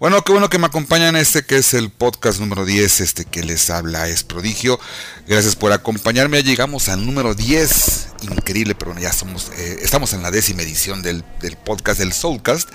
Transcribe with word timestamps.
Bueno, 0.00 0.24
qué 0.24 0.32
bueno 0.32 0.48
que 0.48 0.58
me 0.58 0.64
acompañan 0.64 1.14
este 1.14 1.44
que 1.44 1.58
es 1.58 1.74
el 1.74 1.90
podcast 1.90 2.40
número 2.40 2.64
10, 2.64 3.02
este 3.02 3.26
que 3.26 3.42
les 3.42 3.68
habla 3.68 4.08
es 4.08 4.24
prodigio. 4.24 4.80
Gracias 5.28 5.56
por 5.56 5.72
acompañarme, 5.72 6.38
ya 6.38 6.48
llegamos 6.48 6.88
al 6.88 7.04
número 7.04 7.34
10, 7.34 8.08
increíble, 8.22 8.74
pero 8.74 8.98
ya 8.98 9.12
somos, 9.12 9.50
eh, 9.58 9.80
estamos 9.82 10.14
en 10.14 10.22
la 10.22 10.30
décima 10.30 10.62
edición 10.62 11.02
del, 11.02 11.22
podcast 11.66 11.98
del 11.98 12.14
Soulcast. 12.14 12.70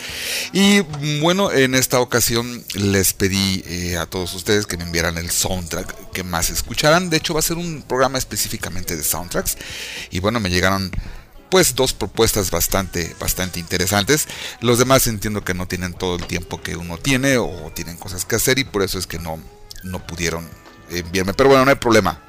Y 0.53 0.81
bueno, 1.19 1.51
en 1.51 1.73
esta 1.73 1.99
ocasión 1.99 2.63
les 2.75 3.13
pedí 3.13 3.63
eh, 3.65 3.97
a 3.97 4.05
todos 4.05 4.35
ustedes 4.35 4.67
que 4.67 4.77
me 4.77 4.83
enviaran 4.83 5.17
el 5.17 5.31
soundtrack 5.31 6.11
que 6.11 6.23
más 6.23 6.51
escucharan. 6.51 7.09
De 7.09 7.17
hecho 7.17 7.33
va 7.33 7.39
a 7.39 7.43
ser 7.43 7.57
un 7.57 7.81
programa 7.81 8.19
específicamente 8.19 8.95
de 8.95 9.03
soundtracks. 9.03 9.57
Y 10.11 10.19
bueno, 10.19 10.39
me 10.39 10.51
llegaron 10.51 10.91
pues 11.55 11.73
dos 11.73 11.93
propuestas 11.93 12.51
bastante, 12.51 13.15
bastante 13.17 13.61
interesantes. 13.61 14.27
Los 14.59 14.77
demás 14.77 15.07
entiendo 15.07 15.45
que 15.45 15.53
no 15.53 15.69
tienen 15.69 15.93
todo 15.93 16.17
el 16.17 16.27
tiempo 16.27 16.61
que 16.61 16.75
uno 16.75 16.97
tiene 16.97 17.37
o 17.37 17.71
tienen 17.73 17.95
cosas 17.95 18.25
que 18.25 18.35
hacer 18.35 18.59
y 18.59 18.65
por 18.65 18.83
eso 18.83 18.99
es 18.99 19.07
que 19.07 19.19
no, 19.19 19.39
no 19.81 20.05
pudieron 20.05 20.49
enviarme. 20.89 21.33
Pero 21.33 21.47
bueno, 21.47 21.63
no 21.63 21.71
hay 21.71 21.77
problema. 21.77 22.21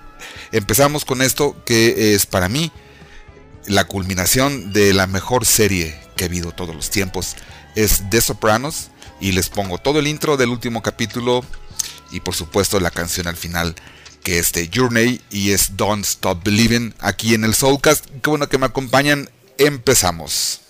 Empezamos 0.52 1.04
con 1.04 1.22
esto 1.22 1.56
que 1.64 2.14
es 2.14 2.24
para 2.24 2.48
mí 2.48 2.70
la 3.66 3.82
culminación 3.82 4.72
de 4.72 4.94
la 4.94 5.08
mejor 5.08 5.44
serie 5.44 6.00
que 6.16 6.22
ha 6.22 6.28
habido 6.28 6.52
todos 6.52 6.76
los 6.76 6.90
tiempos. 6.90 7.34
Es 7.74 8.04
The 8.08 8.20
Sopranos 8.20 8.90
y 9.20 9.32
les 9.32 9.48
pongo 9.48 9.78
todo 9.78 9.98
el 9.98 10.06
intro 10.06 10.36
del 10.36 10.50
último 10.50 10.82
capítulo 10.82 11.44
y 12.12 12.20
por 12.20 12.36
supuesto 12.36 12.78
la 12.78 12.92
canción 12.92 13.26
al 13.26 13.36
final 13.36 13.74
que 14.26 14.40
es 14.40 14.50
de 14.50 14.68
Journey 14.74 15.20
y 15.30 15.52
es 15.52 15.76
Don't 15.76 16.04
Stop 16.04 16.42
Believing 16.42 16.92
aquí 16.98 17.34
en 17.34 17.44
el 17.44 17.54
Soulcast. 17.54 18.06
Qué 18.06 18.28
bueno 18.28 18.48
que 18.48 18.58
me 18.58 18.66
acompañan. 18.66 19.30
Empezamos. 19.56 20.65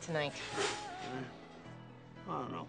Tonight? 0.00 0.32
I 2.28 2.32
don't 2.32 2.52
know. 2.52 2.66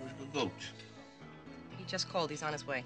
Where's 0.00 0.14
the 0.18 0.26
goat? 0.38 0.52
He 1.76 1.84
just 1.84 2.08
called. 2.08 2.30
He's 2.30 2.42
on 2.42 2.52
his 2.52 2.66
way. 2.66 2.84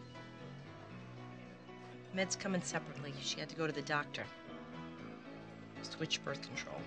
Med's 2.15 2.37
coming 2.37 2.63
separately. 2.63 3.13
She 3.21 3.39
had 3.39 3.49
to 3.49 3.57
go 3.57 3.67
to 3.67 3.73
the 3.73 3.83
doctor. 3.83 4.25
Switch 5.83 6.25
birth 6.25 6.43
control. 6.43 6.81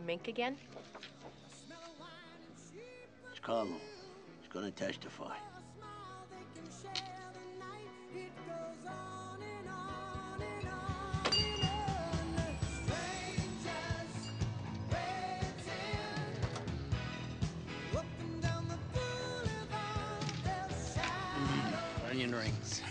To 0.00 0.06
Mink 0.06 0.28
again? 0.28 0.56
It's 3.30 3.40
Carlo. 3.40 3.74
He's 4.40 4.52
gonna 4.52 4.70
testify. 4.70 5.34
Onion 22.10 22.34
rings. 22.34 22.82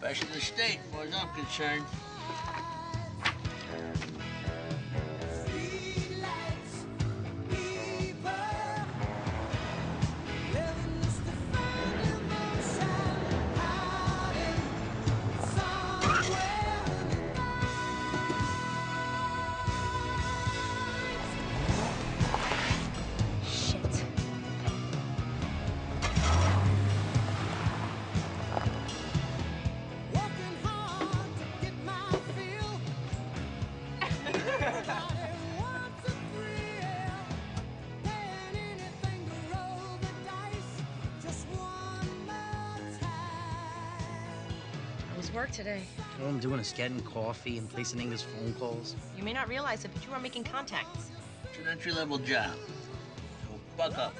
Best 0.00 0.22
of 0.22 0.32
the 0.32 0.40
state, 0.40 0.78
as 0.78 0.94
far 0.94 1.02
as 1.02 1.14
I'm 1.14 1.34
concerned. 1.34 1.84
Today? 45.54 45.82
All 46.20 46.28
I'm 46.28 46.40
doing 46.40 46.58
is 46.58 46.72
getting 46.72 47.00
coffee 47.00 47.58
and 47.58 47.70
placing 47.70 48.00
English 48.00 48.22
phone 48.22 48.52
calls. 48.54 48.96
You 49.16 49.22
may 49.22 49.32
not 49.32 49.48
realize 49.48 49.84
it, 49.84 49.92
but 49.94 50.04
you 50.04 50.12
are 50.12 50.20
making 50.20 50.44
contacts. 50.44 51.10
It's 51.44 51.58
an 51.58 51.68
entry-level 51.68 52.18
job. 52.18 52.50
So 53.42 53.60
buck 53.76 53.96
up. 53.96 54.14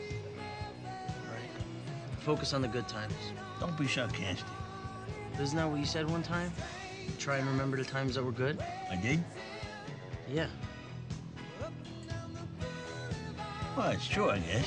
Right. 0.00 1.50
Focus 2.20 2.52
on 2.52 2.62
the 2.62 2.68
good 2.68 2.88
times. 2.88 3.14
Don't 3.60 3.78
be 3.78 3.86
sarcastic. 3.86 4.46
Isn't 5.40 5.56
that 5.56 5.68
what 5.68 5.78
you 5.78 5.86
said 5.86 6.10
one 6.10 6.22
time? 6.22 6.52
Try 7.18 7.36
and 7.36 7.46
remember 7.46 7.76
the 7.76 7.84
times 7.84 8.16
that 8.16 8.24
were 8.24 8.32
good? 8.32 8.60
I 8.90 8.96
did? 8.96 9.22
Yeah. 10.32 10.48
Well, 13.76 13.90
it's 13.90 14.06
true, 14.06 14.30
I 14.30 14.38
guess. 14.38 14.66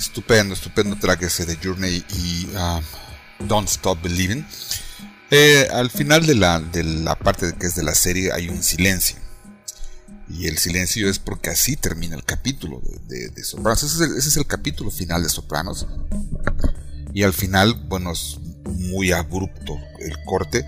Estupendo, 0.00 0.54
estupendo 0.54 0.96
track 0.96 1.24
ese 1.24 1.44
de 1.44 1.58
Journey 1.62 2.02
y 2.08 2.48
ah, 2.56 2.80
Don't 3.38 3.68
Stop 3.68 4.02
Believing. 4.02 4.46
Eh, 5.30 5.68
al 5.70 5.90
final 5.90 6.26
de 6.26 6.34
la, 6.34 6.58
de 6.58 6.82
la 6.82 7.18
parte 7.18 7.54
que 7.60 7.66
es 7.66 7.74
de 7.74 7.82
la 7.82 7.94
serie 7.94 8.32
hay 8.32 8.48
un 8.48 8.62
silencio. 8.62 9.18
Y 10.26 10.46
el 10.46 10.56
silencio 10.56 11.10
es 11.10 11.18
porque 11.18 11.50
así 11.50 11.76
termina 11.76 12.16
el 12.16 12.24
capítulo 12.24 12.80
de, 13.08 13.44
Sopranos. 13.44 13.82
Ese 13.82 13.94
es, 14.04 14.10
el, 14.10 14.16
ese 14.16 14.28
es 14.30 14.36
el 14.38 14.46
capítulo 14.46 14.90
final 14.90 15.22
de 15.22 15.28
Sopranos. 15.28 15.86
Y 17.12 17.22
al 17.22 17.34
final, 17.34 17.74
bueno, 17.74 18.12
es 18.12 18.38
muy 18.64 19.12
abrupto 19.12 19.76
el 19.98 20.16
corte 20.24 20.64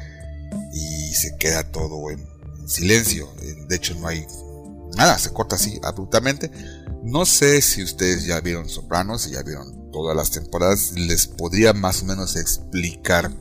y 0.75 1.15
se 1.15 1.39
queda 1.39 1.71
todo 1.71 2.11
en 2.11 2.23
silencio. 2.69 3.33
Eh, 3.41 3.65
De 3.67 3.77
hecho, 3.77 3.95
no 3.95 4.09
hay 4.09 4.27
nada, 4.95 5.19
se 5.19 5.31
corta 5.31 5.57
así 5.57 5.81
abruptamente. 5.83 6.51
No 7.03 7.27
sé 7.27 7.61
si 7.63 7.83
ustedes 7.83 8.27
ya 8.27 8.41
vieron 8.41 8.69
Sopranos, 8.69 9.23
si 9.23 9.33
ya 9.33 9.43
vieron 9.43 9.91
todas 9.91 10.17
las 10.17 10.31
temporadas, 10.31 10.93
les 10.93 11.27
podría 11.27 11.73
más 11.73 12.03
o 12.03 12.07
menos 12.07 12.37
explicar 12.37 13.33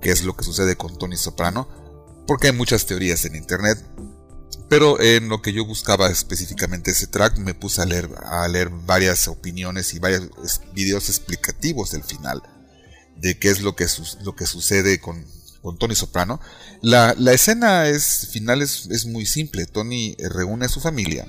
qué 0.00 0.10
es 0.12 0.22
lo 0.22 0.36
que 0.36 0.44
sucede 0.44 0.76
con 0.76 0.96
Tony 0.96 1.16
Soprano, 1.16 1.68
porque 2.28 2.46
hay 2.46 2.52
muchas 2.52 2.86
teorías 2.86 3.24
en 3.24 3.34
internet. 3.34 3.78
Pero 4.68 5.00
en 5.00 5.28
lo 5.28 5.42
que 5.42 5.52
yo 5.52 5.64
buscaba 5.64 6.10
específicamente 6.10 6.92
ese 6.92 7.08
track, 7.08 7.38
me 7.38 7.54
puse 7.54 7.82
a 7.82 7.86
leer, 7.86 8.08
a 8.22 8.46
leer 8.46 8.68
varias 8.70 9.26
opiniones 9.26 9.92
y 9.94 9.98
varios 9.98 10.30
videos 10.72 11.08
explicativos 11.08 11.90
del 11.90 12.04
final 12.04 12.40
de 13.16 13.36
qué 13.36 13.50
es 13.50 13.62
lo 13.62 13.74
que, 13.74 13.86
lo 14.22 14.36
que 14.36 14.46
sucede 14.46 15.00
con, 15.00 15.26
con 15.60 15.76
Tony 15.76 15.96
Soprano. 15.96 16.40
La, 16.82 17.16
la 17.18 17.32
escena 17.32 17.88
es, 17.88 18.28
final 18.30 18.62
es, 18.62 18.86
es 18.92 19.06
muy 19.06 19.26
simple. 19.26 19.66
Tony 19.66 20.16
reúne 20.18 20.66
a 20.66 20.68
su 20.68 20.80
familia, 20.80 21.26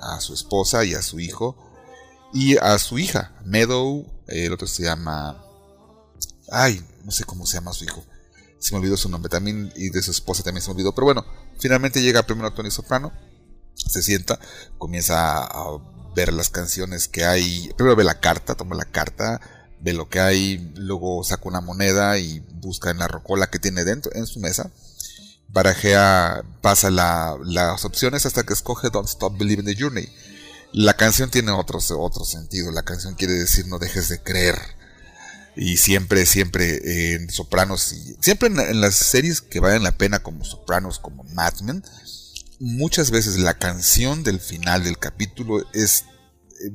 a 0.00 0.20
su 0.20 0.34
esposa 0.34 0.84
y 0.84 0.94
a 0.94 1.02
su 1.02 1.20
hijo, 1.20 1.56
y 2.32 2.56
a 2.58 2.78
su 2.78 2.98
hija, 2.98 3.34
Meadow, 3.44 4.06
el 4.26 4.52
otro 4.52 4.66
se 4.66 4.82
llama... 4.82 5.42
Ay, 6.50 6.84
no 7.04 7.10
sé 7.10 7.24
cómo 7.24 7.46
se 7.46 7.54
llama 7.54 7.72
su 7.72 7.84
hijo. 7.84 8.04
Se 8.58 8.72
me 8.72 8.78
olvidó 8.78 8.96
su 8.96 9.08
nombre 9.08 9.28
también 9.28 9.72
y 9.76 9.90
de 9.90 10.02
su 10.02 10.10
esposa 10.10 10.42
también 10.42 10.62
se 10.62 10.68
me 10.68 10.74
olvidó. 10.74 10.94
Pero 10.94 11.06
bueno, 11.06 11.24
finalmente 11.58 12.02
llega 12.02 12.24
primero 12.24 12.52
Tony 12.52 12.70
Soprano, 12.70 13.12
se 13.74 14.02
sienta, 14.02 14.38
comienza 14.78 15.44
a 15.44 15.78
ver 16.14 16.32
las 16.32 16.50
canciones 16.50 17.08
que 17.08 17.24
hay, 17.24 17.72
primero 17.76 17.96
ve 17.96 18.04
la 18.04 18.20
carta, 18.20 18.54
toma 18.54 18.74
la 18.74 18.86
carta, 18.86 19.40
ve 19.80 19.92
lo 19.92 20.08
que 20.08 20.20
hay, 20.20 20.72
luego 20.76 21.22
saca 21.24 21.48
una 21.48 21.60
moneda 21.60 22.18
y 22.18 22.40
busca 22.54 22.90
en 22.90 22.98
la 22.98 23.08
rocola 23.08 23.48
que 23.48 23.58
tiene 23.58 23.84
dentro, 23.84 24.10
en 24.14 24.26
su 24.26 24.40
mesa, 24.40 24.70
barajea, 25.56 26.44
pasa 26.60 26.90
las 26.90 27.84
opciones 27.86 28.26
hasta 28.26 28.44
que 28.44 28.52
escoge 28.52 28.90
Don't 28.90 29.08
Stop 29.08 29.38
Believing 29.38 29.64
the 29.64 29.74
Journey. 29.74 30.06
La 30.72 30.92
canción 30.92 31.30
tiene 31.30 31.50
otro, 31.50 31.80
sentido, 31.80 32.70
la 32.72 32.82
canción 32.82 33.14
quiere 33.14 33.32
decir 33.32 33.66
no 33.66 33.78
dejes 33.78 34.10
de 34.10 34.22
creer. 34.22 34.58
Y 35.56 35.78
siempre, 35.78 36.26
siempre 36.26 37.14
en 37.14 37.30
Sopranos, 37.30 37.90
y 37.94 38.18
siempre 38.20 38.48
en, 38.48 38.82
las 38.82 38.96
series 38.96 39.40
que 39.40 39.60
valen 39.60 39.82
la 39.82 39.96
pena 39.96 40.22
como 40.22 40.44
Sopranos, 40.44 40.98
como 40.98 41.24
Mad 41.24 41.54
Men, 41.62 41.82
muchas 42.60 43.10
veces 43.10 43.38
la 43.38 43.54
canción 43.54 44.22
del 44.22 44.40
final 44.40 44.84
del 44.84 44.98
capítulo 44.98 45.64
es 45.72 46.04
eh, 46.60 46.70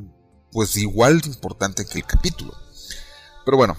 pues 0.51 0.75
igual 0.77 1.21
importante 1.27 1.85
que 1.85 1.99
el 1.99 2.05
capítulo. 2.07 2.57
Pero 3.45 3.57
bueno, 3.57 3.77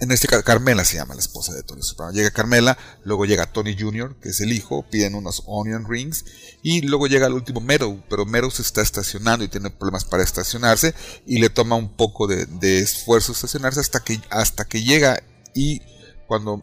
en 0.00 0.10
este 0.12 0.28
caso, 0.28 0.42
Carmela 0.42 0.84
se 0.84 0.96
llama 0.96 1.14
la 1.14 1.20
esposa 1.20 1.52
de 1.52 1.62
Tony 1.62 1.82
Soprano. 1.82 2.12
Llega 2.12 2.30
Carmela, 2.30 2.78
luego 3.04 3.26
llega 3.26 3.52
Tony 3.52 3.76
Jr., 3.78 4.16
que 4.20 4.30
es 4.30 4.40
el 4.40 4.52
hijo, 4.52 4.86
piden 4.90 5.14
unos 5.14 5.42
onion 5.46 5.86
rings, 5.86 6.24
y 6.62 6.80
luego 6.82 7.06
llega 7.06 7.26
el 7.26 7.34
último 7.34 7.60
Meadow, 7.60 8.02
pero 8.08 8.24
Meadow 8.24 8.50
se 8.50 8.62
está 8.62 8.80
estacionando 8.80 9.44
y 9.44 9.48
tiene 9.48 9.70
problemas 9.70 10.06
para 10.06 10.22
estacionarse, 10.22 10.94
y 11.26 11.38
le 11.38 11.50
toma 11.50 11.76
un 11.76 11.94
poco 11.96 12.26
de, 12.26 12.46
esfuerzo 12.80 13.32
estacionarse 13.32 13.80
hasta 13.80 14.00
que, 14.00 14.20
hasta 14.30 14.64
que 14.64 14.82
llega, 14.82 15.22
y 15.54 15.82
cuando 16.26 16.62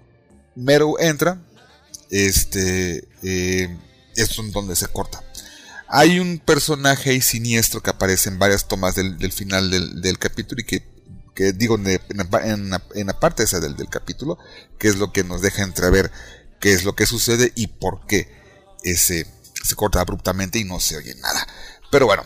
Meadow 0.56 0.96
entra, 1.00 1.40
este, 2.10 3.08
eh, 3.22 3.78
es 4.16 4.36
donde 4.52 4.76
se 4.76 4.88
corta. 4.88 5.24
Hay 5.90 6.20
un 6.20 6.40
personaje 6.40 7.22
siniestro 7.22 7.82
que 7.82 7.92
aparece 7.92 8.30
en 8.30 8.40
varias 8.40 8.68
tomas 8.68 8.96
del, 8.96 9.32
final 9.32 9.70
del, 9.70 10.02
del 10.02 10.18
capítulo 10.18 10.62
y 10.62 10.66
que 10.66 10.97
que 11.38 11.54
digo 11.54 11.76
en, 11.76 12.70
la 12.72 13.20
parte 13.20 13.44
esa 13.44 13.60
del, 13.60 13.78
del, 13.78 13.90
capítulo, 13.90 14.40
que 14.80 14.88
es 14.88 14.96
lo 14.96 15.12
que 15.12 15.24
nos 15.24 15.44
deja 15.44 15.62
entrever 15.62 16.12
qué 16.60 16.74
es 16.74 16.84
lo 16.84 16.96
que 16.96 17.06
sucede 17.06 17.54
y 17.56 17.68
por 17.68 18.08
qué 18.08 18.28
ese 18.82 19.28
se 19.64 19.76
corta 19.76 20.02
abruptamente 20.02 20.58
y 20.58 20.64
no 20.64 20.80
se 20.80 20.98
oye 20.98 21.14
nada. 21.14 21.48
Pero 21.92 22.08
bueno, 22.08 22.24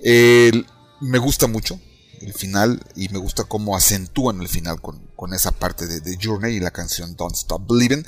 me 0.00 1.18
gusta 1.18 1.48
mucho 1.48 1.80
el 2.20 2.32
final 2.34 2.86
y 2.94 3.08
me 3.08 3.18
gusta 3.18 3.42
cómo 3.42 3.76
acentúan 3.76 4.40
el 4.40 4.48
final 4.48 4.80
con, 4.80 5.04
con 5.16 5.34
esa 5.34 5.50
parte 5.50 5.88
de, 5.88 6.00
de, 6.00 6.16
Journey 6.22 6.54
y 6.54 6.60
la 6.60 6.70
canción 6.70 7.16
Don't 7.16 7.34
Stop 7.34 7.68
Believing. 7.68 8.06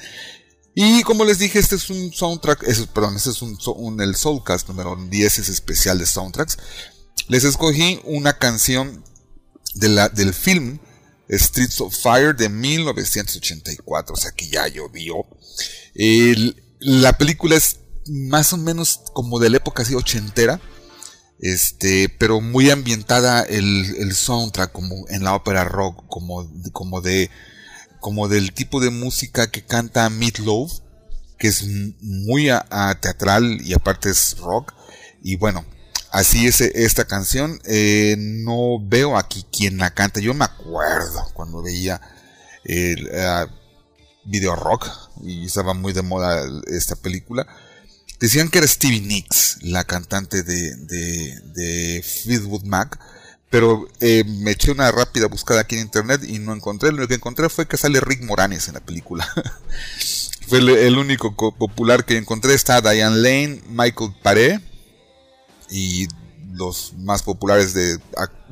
Y 0.77 1.03
como 1.03 1.25
les 1.25 1.41
dije, 1.41 1.59
este 1.59 1.75
es 1.75 1.91
un 1.91 2.13
soundtrack, 2.13 2.65
perdón, 2.93 3.17
este 3.17 3.31
es 3.31 3.43
un, 3.43 3.59
un, 3.75 4.01
el 4.01 4.15
Soulcast 4.15 4.69
número 4.69 4.95
10, 4.95 5.39
es 5.41 5.49
especial 5.49 5.99
de 5.99 6.07
soundtracks. 6.07 6.59
Les 7.27 7.43
escogí 7.43 8.01
una 8.05 8.39
canción 8.39 9.03
de 9.75 10.09
del 10.15 10.35
film 10.35 10.79
Streets 11.29 11.81
of 11.81 11.95
Fire 11.95 12.35
de 12.35 12.49
1984, 12.49 14.15
o 14.15 14.17
sea 14.17 14.33
que 14.33 14.49
ya 14.49 14.67
llovió. 14.69 15.27
la 16.81 17.19
película 17.19 17.57
es 17.57 17.81
más 18.07 18.53
o 18.53 18.57
menos 18.57 19.03
como 19.13 19.39
de 19.39 19.51
la 19.51 19.59
época 19.59 19.83
así 19.83 19.95
ochentera, 19.95 20.61
este, 21.41 22.09
pero 22.09 22.41
muy 22.41 22.71
ambientada 22.71 23.43
el, 23.43 23.97
el 23.99 24.15
soundtrack 24.15 24.73
como 24.73 25.07
en 25.09 25.23
la 25.23 25.35
ópera 25.35 25.65
rock, 25.65 26.05
como, 26.09 26.51
como 26.73 27.01
de 27.01 27.31
como 28.01 28.29
del 28.29 28.53
tipo 28.53 28.81
de 28.81 28.91
música 28.91 29.51
que 29.51 29.65
canta 29.65 30.09
Meatloaf, 30.09 30.73
que 31.39 31.49
es 31.49 31.65
muy 32.01 32.49
teatral 33.01 33.61
y 33.63 33.75
aparte 33.75 34.11
es 34.11 34.39
rock. 34.39 34.75
Y 35.23 35.37
bueno, 35.37 35.65
Así 36.11 36.47
es 36.47 36.61
esta 36.61 37.05
canción. 37.05 37.61
Eh, 37.65 38.17
no 38.19 38.79
veo 38.81 39.17
aquí 39.17 39.45
quién 39.53 39.79
la 39.79 39.93
canta. 39.93 40.21
Yo 40.21 40.35
me 40.35 40.45
acuerdo 40.45 41.29
cuando 41.35 41.63
veía 41.63 42.01
el 42.65 43.09
eh, 43.13 43.47
video 44.25 44.57
rock 44.57 44.89
y 45.23 45.47
estaba 45.47 45.75
muy 45.75 45.93
de 45.93 46.03
moda 46.03 46.47
esta 46.67 46.97
película. 46.97 47.47
Decían 48.21 48.49
que 48.49 48.59
era 48.59 48.67
Stevie 48.67 49.01
Nicks, 49.01 49.59
la 49.63 49.85
cantante 49.85 50.43
de, 50.43 50.75
de, 50.77 51.41
de 51.55 52.03
Fleetwood 52.03 52.65
Mac. 52.65 52.99
Pero 53.51 53.89
eh, 54.01 54.25
me 54.25 54.51
eché 54.51 54.71
una 54.73 54.91
rápida 54.91 55.27
buscada 55.27 55.61
aquí 55.61 55.77
en 55.77 55.83
internet 55.83 56.23
y 56.27 56.39
no 56.39 56.55
encontré. 56.55 56.93
Lo 56.93 57.07
que 57.09 57.15
encontré 57.15 57.49
fue 57.49 57.67
que 57.67 57.77
sale 57.77 58.01
Rick 58.01 58.23
Moranes 58.23 58.69
en 58.69 58.75
la 58.75 58.81
película. 58.81 59.27
fue 60.49 60.59
el, 60.59 60.99
único 60.99 61.35
popular 61.35 62.05
que 62.05 62.17
encontré. 62.17 62.55
Está 62.55 62.81
Diane 62.81 63.17
Lane, 63.17 63.63
Michael 63.69 64.15
Paré 64.23 64.61
y 65.71 66.09
los 66.53 66.95
más 66.99 67.23
populares 67.23 67.75
de, 67.75 67.99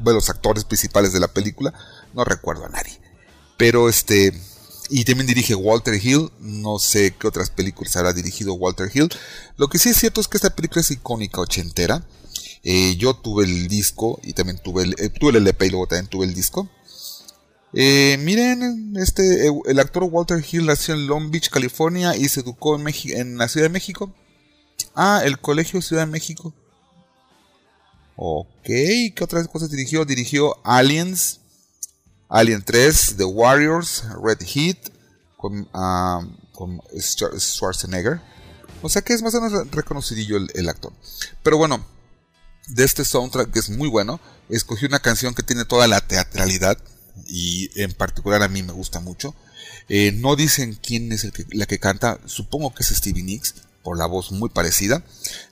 los 0.04 0.30
actores 0.30 0.64
principales 0.64 1.12
de 1.12 1.20
la 1.20 1.28
película, 1.28 1.73
no 2.14 2.25
recuerdo 2.25 2.66
a 2.66 2.68
nadie. 2.68 3.00
Pero 3.56 3.88
este, 3.88 4.32
y 4.90 5.04
también 5.04 5.26
dirige 5.26 5.54
Walter 5.54 5.94
Hill, 5.94 6.30
no 6.40 6.78
sé 6.78 7.14
qué 7.18 7.26
otras 7.26 7.50
películas 7.50 7.96
habrá 7.96 8.12
dirigido 8.12 8.54
Walter 8.54 8.90
Hill. 8.92 9.08
Lo 9.56 9.68
que 9.68 9.78
sí 9.78 9.90
es 9.90 9.96
cierto 9.96 10.20
es 10.20 10.28
que 10.28 10.37
esta 10.37 10.54
película 10.54 10.80
es 10.80 10.90
icónica 10.90 11.40
ochentera. 11.40 12.06
Eh, 12.62 12.96
yo 12.96 13.14
tuve 13.14 13.44
el 13.44 13.68
disco 13.68 14.20
y 14.23 14.32
también 14.32 14.58
tuve 14.58 14.85
el, 14.85 14.94
eh, 14.99 15.08
tuve 15.08 15.30
el 15.30 15.37
LP 15.37 15.66
y 15.66 15.70
luego 15.70 15.87
también 15.87 16.08
tuve 16.08 16.26
el 16.26 16.35
disco. 16.35 16.68
Eh, 17.73 18.16
miren, 18.20 18.94
este, 18.96 19.50
el 19.66 19.78
actor 19.78 20.04
Walter 20.04 20.44
Hill 20.50 20.66
nació 20.66 20.94
en 20.94 21.06
Long 21.06 21.30
Beach, 21.30 21.50
California 21.50 22.16
y 22.16 22.28
se 22.28 22.40
educó 22.40 22.76
en, 22.76 22.87
en 23.11 23.38
la 23.38 23.49
Ciudad 23.49 23.66
de 23.66 23.73
México. 23.73 24.14
Ah, 24.94 25.23
el 25.25 25.38
Colegio 25.38 25.82
Ciudad 25.82 26.06
de 26.06 26.12
México. 26.12 26.54
Ok, 28.16 28.64
¿qué 28.64 29.20
otras 29.20 29.46
cosas 29.49 29.70
dirigió? 29.70 30.06
Dirigió 30.06 30.56
Aliens, 30.64 31.40
Alien 32.30 32.62
3, 32.62 33.16
The 33.18 33.25
Warriors, 33.25 34.04
Red 34.23 34.38
Heat, 34.42 34.78
con, 35.37 35.68
ah, 35.75 36.26
Schwarzenegger. 36.99 38.23
O 38.80 38.88
sea 38.88 39.02
que 39.02 39.12
es 39.12 39.20
más 39.20 39.35
o 39.35 39.40
menos 39.42 39.70
reconocidillo 39.70 40.38
el, 40.54 40.68
actor. 40.68 40.94
Pero 41.42 41.58
bueno, 41.58 41.85
de 42.68 42.85
este 42.85 43.04
soundtrack 43.04 43.52
que 43.52 43.58
es 43.58 43.68
muy 43.68 43.88
bueno, 43.88 44.18
escogí 44.49 44.87
una 44.87 45.00
canción 45.00 45.35
que 45.35 45.42
tiene 45.42 45.66
toda 45.66 45.87
la 45.87 46.00
teatralidad 46.00 46.78
y 47.28 47.70
en 47.80 47.92
particular 47.92 48.42
a 48.42 48.49
mí 48.49 48.62
me 48.62 48.73
gusta 48.73 49.00
mucho. 49.00 49.35
Eh, 49.88 50.12
no 50.12 50.37
dicen 50.37 50.78
quién 50.82 51.12
es 51.12 51.30
la 51.50 51.66
que 51.66 51.78
canta, 51.78 52.18
supongo 52.25 52.75
que 52.75 52.82
es 52.82 52.88
Stevie 52.88 53.23
Nicks, 53.23 53.54
por 53.86 53.96
la 53.96 54.06
voz 54.06 54.32
muy 54.32 54.48
parecida. 54.48 55.04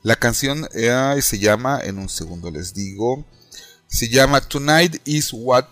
La 0.03 0.17
canción 0.17 0.69
eh, 0.75 1.17
se 1.23 1.39
llama, 1.39 1.81
en 1.81 1.99
un 1.99 2.09
segundo 2.09 2.51
les 2.51 2.75
digo, 2.75 3.25
se 3.87 4.09
llama 4.09 4.41
Tonight 4.41 5.01
is 5.05 5.31
What 5.33 5.67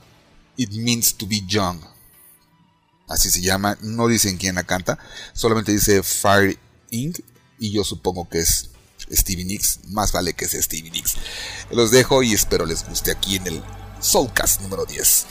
It 0.57 0.71
Means 0.71 1.17
to 1.17 1.27
Be 1.27 1.43
Young. 1.45 1.81
Así 3.09 3.33
se 3.33 3.41
llama, 3.41 3.77
no 3.81 4.07
dicen 4.07 4.37
quién 4.37 4.55
la 4.55 4.63
canta, 4.63 4.97
solamente 5.33 5.73
dice 5.73 6.05
Fire 6.05 6.57
Inc. 6.91 7.19
Y 7.59 7.73
yo 7.73 7.83
supongo 7.83 8.29
que 8.29 8.39
es 8.39 8.71
Stevie 9.11 9.45
Nicks, 9.45 9.81
más 9.89 10.13
vale 10.13 10.33
que 10.35 10.47
sea 10.47 10.63
Stevie 10.63 10.93
Nicks. 10.93 11.15
Los 11.73 11.91
dejo 11.91 12.23
y 12.23 12.33
espero 12.33 12.65
les 12.65 12.87
guste 12.89 13.11
aquí 13.11 13.35
en 13.35 13.47
el 13.49 13.63
Soulcast 14.01 14.61
número 14.61 14.87
10. 14.87 15.27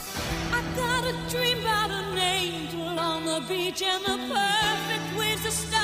But 5.54 5.70
I 5.74 5.81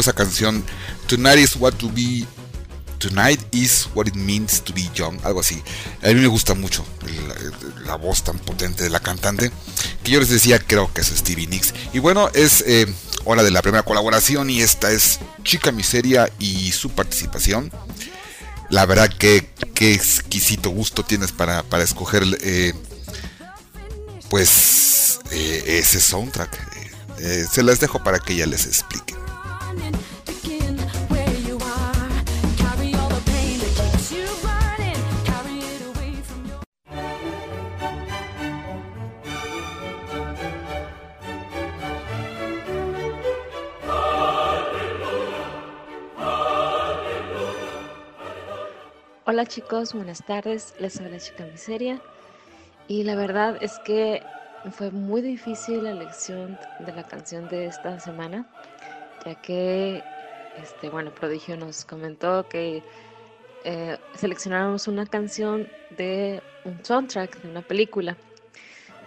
esa 0.00 0.12
canción 0.12 0.64
Tonight 1.06 1.38
is 1.38 1.56
what 1.56 1.74
to 1.74 1.88
be 1.88 2.26
Tonight 2.98 3.40
is 3.52 3.88
what 3.94 4.08
it 4.08 4.16
means 4.16 4.60
to 4.60 4.72
be 4.72 4.88
young, 4.92 5.20
algo 5.22 5.40
así. 5.40 5.62
A 6.02 6.08
mí 6.08 6.14
me 6.14 6.26
gusta 6.26 6.54
mucho 6.54 6.84
la, 7.86 7.94
voz 7.94 8.24
tan 8.24 8.38
potente 8.40 8.82
de 8.82 8.90
la 8.90 8.98
cantante, 8.98 9.52
que 10.02 10.10
yo 10.10 10.18
les 10.18 10.30
decía, 10.30 10.58
creo 10.58 10.92
que 10.92 11.02
es 11.02 11.06
Stevie 11.06 11.46
Nicks. 11.46 11.74
Y 11.92 12.00
bueno, 12.00 12.28
es 12.34 12.64
eh, 12.66 12.92
hora 13.24 13.44
de 13.44 13.52
la 13.52 13.62
primera 13.62 13.84
colaboración 13.84 14.50
y 14.50 14.62
esta 14.62 14.90
es 14.90 15.20
Chica 15.44 15.70
Miseria 15.70 16.28
y 16.40 16.72
su 16.72 16.90
participación. 16.90 17.70
La 18.68 18.84
verdad 18.84 19.08
que 19.16 19.48
qué 19.74 19.94
exquisito 19.94 20.70
gusto 20.70 21.04
tienes 21.04 21.30
para, 21.30 21.62
para 21.62 21.84
escoger 21.84 22.24
eh, 22.40 22.74
pues 24.28 25.20
eh, 25.30 25.78
ese 25.78 26.00
soundtrack. 26.00 26.66
Se 27.50 27.64
las 27.64 27.80
dejo 27.80 28.02
para 28.02 28.20
que 28.20 28.34
ella 28.34 28.46
les 28.46 28.66
explique. 28.66 29.07
Hola 49.38 49.46
chicos, 49.46 49.94
buenas 49.94 50.24
tardes, 50.24 50.74
les 50.80 51.00
habla 51.00 51.20
Chica 51.20 51.44
Miseria. 51.44 52.00
Y 52.88 53.04
la 53.04 53.14
verdad 53.14 53.56
es 53.60 53.78
que 53.78 54.20
fue 54.72 54.90
muy 54.90 55.22
difícil 55.22 55.84
la 55.84 55.92
elección 55.92 56.58
de 56.80 56.92
la 56.92 57.04
canción 57.04 57.48
de 57.48 57.66
esta 57.66 58.00
semana, 58.00 58.46
ya 59.24 59.36
que, 59.36 60.02
este, 60.60 60.90
bueno, 60.90 61.12
Prodigio 61.12 61.56
nos 61.56 61.84
comentó 61.84 62.48
que 62.48 62.82
eh, 63.62 63.96
seleccionáramos 64.16 64.88
una 64.88 65.06
canción 65.06 65.68
de 65.96 66.42
un 66.64 66.84
soundtrack 66.84 67.40
de 67.40 67.48
una 67.48 67.62
película. 67.62 68.16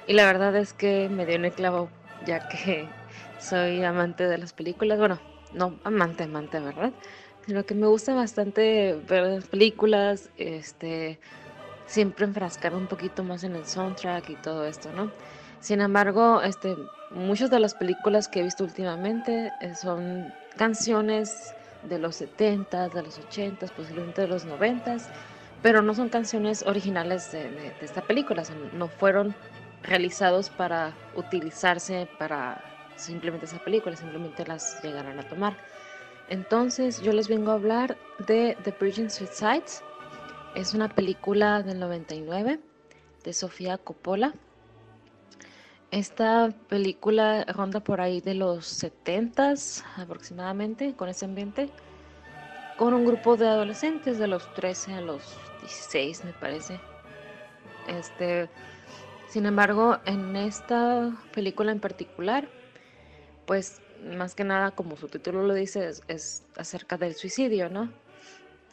Y 0.07 0.13
la 0.13 0.25
verdad 0.27 0.55
es 0.55 0.71
que 0.71 1.09
me 1.09 1.25
dio 1.25 1.35
en 1.35 1.43
el 1.43 1.51
clavo, 1.51 1.89
ya 2.25 2.47
que 2.47 2.87
soy 3.37 3.83
amante 3.83 4.29
de 4.29 4.37
las 4.37 4.53
películas, 4.53 4.97
bueno, 4.97 5.19
no 5.51 5.77
amante, 5.83 6.23
amante, 6.23 6.61
¿verdad? 6.61 6.93
Sino 7.45 7.63
que 7.65 7.75
me 7.75 7.87
gusta 7.87 8.13
bastante 8.13 8.99
ver 9.07 9.43
películas, 9.43 10.29
este, 10.37 11.19
siempre 11.85 12.25
enfrascar 12.25 12.73
un 12.75 12.87
poquito 12.87 13.23
más 13.23 13.43
en 13.43 13.55
el 13.55 13.65
soundtrack 13.65 14.29
y 14.29 14.35
todo 14.35 14.65
esto, 14.65 14.91
¿no? 14.93 15.11
Sin 15.59 15.81
embargo, 15.81 16.41
este, 16.41 16.75
muchas 17.11 17.49
de 17.49 17.59
las 17.59 17.75
películas 17.75 18.27
que 18.27 18.39
he 18.39 18.43
visto 18.43 18.63
últimamente 18.63 19.51
eh, 19.61 19.75
son 19.75 20.33
canciones 20.57 21.53
de 21.83 21.99
los 21.99 22.15
70, 22.15 22.89
de 22.89 23.03
los 23.03 23.19
80, 23.19 23.67
posiblemente 23.67 24.21
de 24.21 24.27
los 24.27 24.45
90, 24.45 24.97
pero 25.61 25.81
no 25.81 25.93
son 25.93 26.09
canciones 26.09 26.63
originales 26.63 27.31
de, 27.31 27.73
esta 27.81 28.01
película, 28.01 28.43
no 28.73 28.87
fueron 28.87 29.35
realizados 29.83 30.49
para 30.49 30.93
utilizarse 31.15 32.07
para 32.17 32.63
simplemente 32.95 33.45
esa 33.45 33.59
película, 33.59 33.95
simplemente 33.95 34.45
las 34.45 34.81
llegaron 34.83 35.19
a 35.19 35.23
tomar. 35.23 35.57
Entonces 36.31 37.01
yo 37.01 37.11
les 37.11 37.27
vengo 37.27 37.51
a 37.51 37.55
hablar 37.55 37.97
de 38.19 38.57
The 38.63 38.73
Virgin 38.79 39.09
Suicides. 39.09 39.83
Es 40.55 40.73
una 40.73 40.87
película 40.87 41.61
del 41.61 41.77
99 41.77 42.57
de 43.25 43.33
Sofía 43.33 43.77
Coppola. 43.77 44.33
Esta 45.91 46.51
película 46.69 47.43
ronda 47.49 47.81
por 47.81 47.99
ahí 47.99 48.21
de 48.21 48.35
los 48.35 48.65
70 48.65 49.55
aproximadamente 49.97 50.93
con 50.95 51.09
ese 51.09 51.25
ambiente, 51.25 51.69
con 52.77 52.93
un 52.93 53.05
grupo 53.05 53.35
de 53.35 53.49
adolescentes 53.49 54.17
de 54.17 54.27
los 54.27 54.53
13 54.53 54.93
a 54.93 55.01
los 55.01 55.37
16 55.59 56.23
me 56.23 56.31
parece. 56.31 56.79
Este, 57.89 58.49
sin 59.27 59.45
embargo, 59.45 59.97
en 60.05 60.37
esta 60.37 61.11
película 61.33 61.73
en 61.73 61.81
particular, 61.81 62.47
pues 63.45 63.81
más 64.01 64.35
que 64.35 64.43
nada, 64.43 64.71
como 64.71 64.97
su 64.97 65.07
título 65.07 65.43
lo 65.43 65.53
dice, 65.53 65.91
es, 66.07 66.43
acerca 66.57 66.97
del 66.97 67.15
suicidio, 67.15 67.69
¿no? 67.69 67.91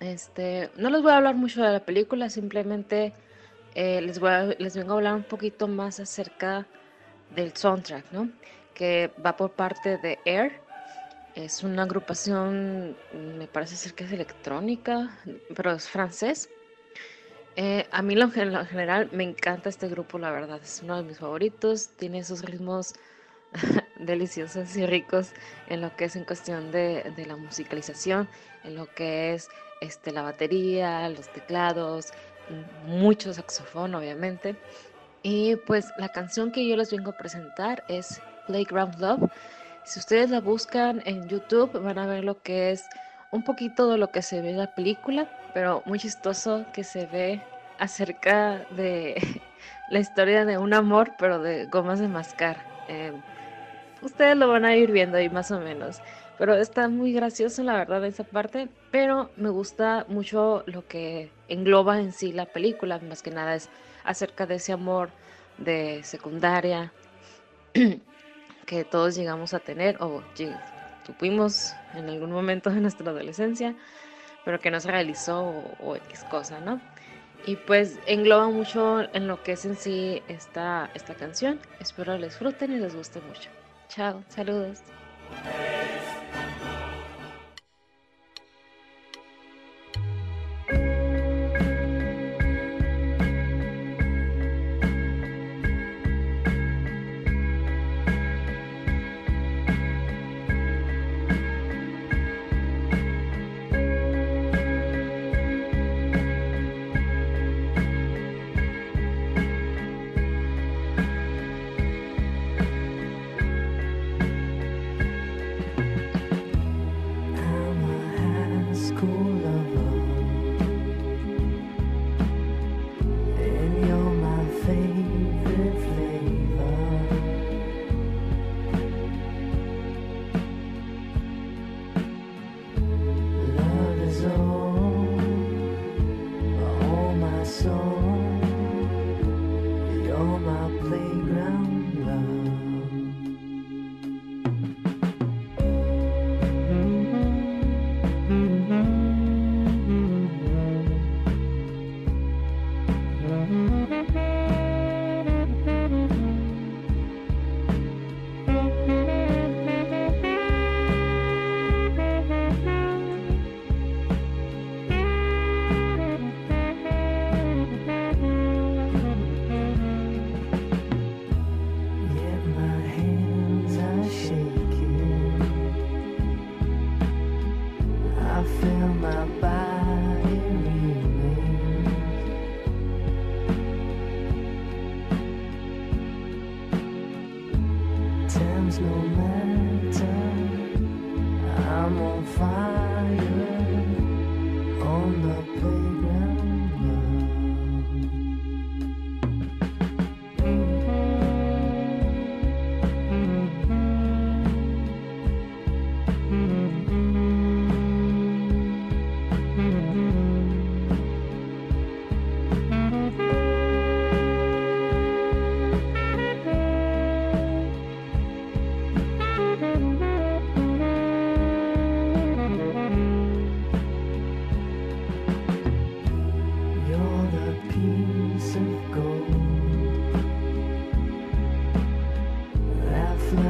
Este, 0.01 0.71
no 0.77 0.91
les 0.91 1.03
voy 1.03 1.13
a 1.13 1.17
hablar 1.17 1.35
mucho 1.35 1.63
de 1.63 1.73
la 1.73 1.85
película, 1.85 2.31
simplemente 2.31 3.13
eh, 3.75 4.01
les, 4.01 4.19
voy 4.19 4.31
a, 4.31 4.45
les 4.45 4.77
vengo 4.77 4.93
a 4.93 4.97
hablar 4.97 5.15
un 5.15 5.25
poquito 5.25 5.69
más 5.69 6.01
acerca 6.01 6.67
del 7.35 7.55
soundtrack, 7.57 8.13
¿no? 8.13 8.31
Que 8.75 9.11
va 9.25 9.37
por 9.37 9.53
parte 9.53 9.99
de 9.99 10.19
Air. 10.25 10.61
Es 11.35 11.63
una 11.63 11.83
agrupación, 11.83 12.97
me 13.13 13.47
parece 13.47 13.77
ser 13.77 13.95
que 13.95 14.05
es 14.05 14.13
electrónica, 14.13 15.11
pero 15.55 15.73
es 15.73 15.89
francés. 15.89 16.49
Eh, 17.57 17.87
a 17.91 18.03
mí 18.03 18.15
en 18.15 18.31
general 18.31 19.09
me 19.13 19.25
encanta 19.25 19.69
este 19.69 19.89
grupo, 19.89 20.19
la 20.19 20.31
verdad, 20.31 20.61
es 20.63 20.81
uno 20.83 20.97
de 20.97 21.03
mis 21.03 21.19
favoritos. 21.19 21.89
Tiene 21.97 22.21
esos 22.21 22.43
ritmos 22.45 22.95
deliciosos 23.99 24.77
y 24.77 24.87
ricos 24.87 25.33
en 25.69 25.81
lo 25.81 25.95
que 25.97 26.07
es 26.07 26.17
en 26.17 26.25
cuestión 26.25 26.71
de, 26.71 27.13
de, 27.17 27.27
la 27.27 27.37
musicalización, 27.37 28.29
en 28.65 28.77
lo 28.77 28.87
que 28.95 29.35
es 29.35 29.49
este, 29.81 30.13
la 30.13 30.23
batería, 30.23 31.09
los 31.09 31.29
teclados, 31.33 32.13
mucho 32.87 33.33
saxofón 33.33 33.95
obviamente. 33.95 34.57
Y 35.23 35.57
pues 35.57 35.87
la 35.99 36.09
canción 36.09 36.53
que 36.53 36.67
yo 36.67 36.77
les 36.77 36.91
vengo 36.91 37.11
a 37.11 37.17
presentar 37.17 37.85
es 37.89 38.21
Playground 38.47 38.99
Love. 39.01 39.31
Si 39.85 39.99
ustedes 39.99 40.31
la 40.31 40.41
buscan 40.41 41.03
en 41.07 41.29
YouTube 41.29 41.73
van 41.81 41.99
a 41.99 42.07
ver 42.07 42.25
lo 42.25 42.43
que 42.43 42.71
es 42.71 42.85
un 43.31 43.43
poquito 43.43 43.91
de 43.91 43.99
lo 43.99 44.11
que 44.11 44.23
se 44.23 44.41
ve 44.41 44.51
en 44.51 44.59
la 44.59 44.75
película, 44.75 45.29
pero 45.55 45.83
muy 45.87 45.99
chistoso 45.99 46.65
que 46.73 46.85
se 46.85 47.07
ve 47.07 47.43
acerca 47.79 48.67
de 48.71 49.41
la 49.91 49.99
historia 49.99 50.45
de 50.45 50.59
un 50.59 50.75
amor, 50.75 51.13
pero 51.19 51.41
de 51.41 51.67
gomas 51.67 52.01
de 52.01 52.09
mascar. 52.09 52.59
Eh, 52.89 53.13
ustedes 54.03 54.37
lo 54.37 54.49
van 54.49 54.65
a 54.65 54.77
ir 54.77 54.93
viendo 54.93 55.17
ahí 55.17 55.29
más 55.29 55.51
o 55.51 55.61
menos. 55.61 56.01
Pero 56.39 56.55
está 56.55 56.89
muy 56.89 57.13
gracioso 57.13 57.63
la 57.65 57.75
verdad 57.75 58.05
esa 58.05 58.23
parte, 58.23 58.69
pero 58.93 59.31
me 59.37 59.51
gusta 59.51 60.07
mucho 60.09 60.63
lo 60.67 60.87
que 60.87 61.31
engloba 61.49 61.99
en 61.99 62.13
sí 62.13 62.33
la 62.33 62.47
película, 62.47 63.01
más 63.01 63.23
que 63.23 63.33
nada 63.33 63.57
es 63.57 63.69
acerca 64.05 64.47
de 64.47 64.55
ese 64.57 64.73
amor 64.73 65.11
de 65.59 66.01
secundaria 66.05 66.93
que 68.67 68.85
todos 68.85 69.17
llegamos 69.17 69.53
a 69.53 69.59
tener 69.59 69.97
o 70.01 70.23
tuvimos 71.05 71.75
en 71.95 72.09
algún 72.09 72.31
momento 72.31 72.71
de 72.71 72.81
nuestra 72.81 73.11
adolescencia, 73.11 73.75
pero 74.45 74.61
que 74.61 74.71
no 74.71 74.79
se 74.79 74.91
realizó 74.91 75.65
o, 75.81 75.97
X 75.97 76.25
cosa, 76.25 76.61
¿no? 76.61 76.81
Y 77.47 77.57
pues 77.57 77.99
engloba 78.07 78.49
mucho 78.49 79.01
en 79.15 79.27
lo 79.27 79.43
que 79.43 79.53
es 79.53 79.65
en 79.65 79.77
sí 79.77 80.23
esta, 80.29 80.91
esta 80.95 81.15
canción. 81.15 81.59
Espero 81.81 82.17
les 82.19 82.31
disfruten 82.31 82.73
y 82.73 82.79
les 82.79 82.95
guste 82.95 83.21
mucho. 83.21 83.58
Chao, 83.89 84.23
saludos. 84.29 84.83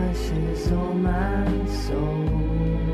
passions, 0.08 0.72
all 0.72 0.94
my 0.94 1.66
soul. 1.66 2.87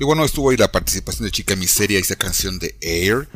Y 0.00 0.04
bueno, 0.04 0.24
estuvo 0.24 0.50
ahí 0.50 0.56
la 0.56 0.70
participación 0.70 1.24
de 1.24 1.32
Chica 1.32 1.56
Miseria 1.56 1.98
y 1.98 2.02
esa 2.02 2.16
canción 2.16 2.58
de 2.58 2.76
Air, 2.80 3.28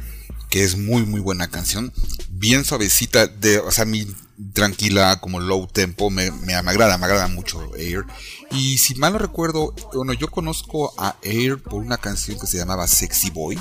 que 0.48 0.62
es 0.62 0.77
muy 0.77 1.03
muy 1.05 1.20
buena 1.20 1.51
canción, 1.51 1.92
bien 2.31 2.64
suavecita, 2.64 3.27
de, 3.27 3.59
o 3.59 3.70
sea, 3.72 3.85
mi 3.85 4.07
tranquila, 4.53 5.20
como 5.20 5.40
low 5.40 5.66
tempo, 5.66 6.11
me, 6.11 6.31
me, 6.31 6.55
agrada, 6.55 6.98
me 6.98 7.07
agrada 7.07 7.27
mucho 7.29 7.75
Air. 7.77 8.05
Y 8.53 8.79
si 8.79 8.94
mal 8.94 9.14
no 9.14 9.18
recuerdo, 9.18 9.75
bueno, 9.92 10.12
yo 10.12 10.31
conozco 10.31 10.94
a 10.98 11.16
Air 11.22 11.61
por 11.61 11.83
una 11.83 11.98
canción 11.98 12.38
que 12.38 12.46
se 12.46 12.59
llamaba 12.59 12.87
Sexy 12.87 13.31
Boy, 13.31 13.59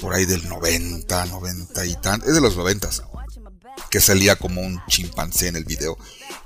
por 0.00 0.14
ahí 0.14 0.26
del 0.26 0.48
90, 0.48 1.26
90 1.26 1.86
y 1.86 1.94
tan, 1.96 2.20
es 2.22 2.34
de 2.34 2.40
los 2.40 2.56
90 2.56 2.88
que 3.90 4.00
salía 4.00 4.36
como 4.36 4.60
un 4.60 4.80
chimpancé 4.88 5.48
en 5.48 5.56
el 5.56 5.64
video, 5.64 5.96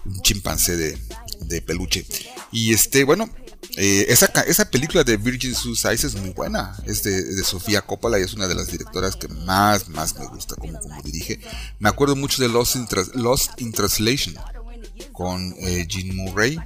un 0.04 0.20
chimpancé 0.20 0.76
de, 0.76 0.98
de 1.40 1.62
peluche. 1.62 2.06
Y 2.52 2.72
este, 2.72 3.04
bueno, 3.04 3.28
eh, 3.76 4.06
esa, 4.08 4.26
esa 4.46 4.64
película 4.70 5.04
de 5.04 5.16
Virgin 5.16 5.54
Suicides 5.54 6.04
es 6.04 6.14
muy 6.14 6.30
buena. 6.30 6.76
Es 6.86 7.02
de, 7.02 7.22
de 7.22 7.44
Sofía 7.44 7.82
Coppola 7.82 8.18
y 8.18 8.22
es 8.22 8.34
una 8.34 8.48
de 8.48 8.54
las 8.54 8.66
directoras 8.68 9.16
que 9.16 9.28
más, 9.28 9.88
más 9.88 10.14
me 10.18 10.26
gusta 10.26 10.56
como, 10.56 10.78
como 10.80 11.00
dirige. 11.02 11.40
Me 11.78 11.88
acuerdo 11.88 12.16
mucho 12.16 12.42
de 12.42 12.48
Lost 12.48 12.76
in, 12.76 12.86
Tras- 12.86 13.14
Lost 13.14 13.60
in 13.60 13.72
Translation 13.72 14.34
con 15.12 15.54
eh, 15.58 15.86
Murray, 16.12 16.58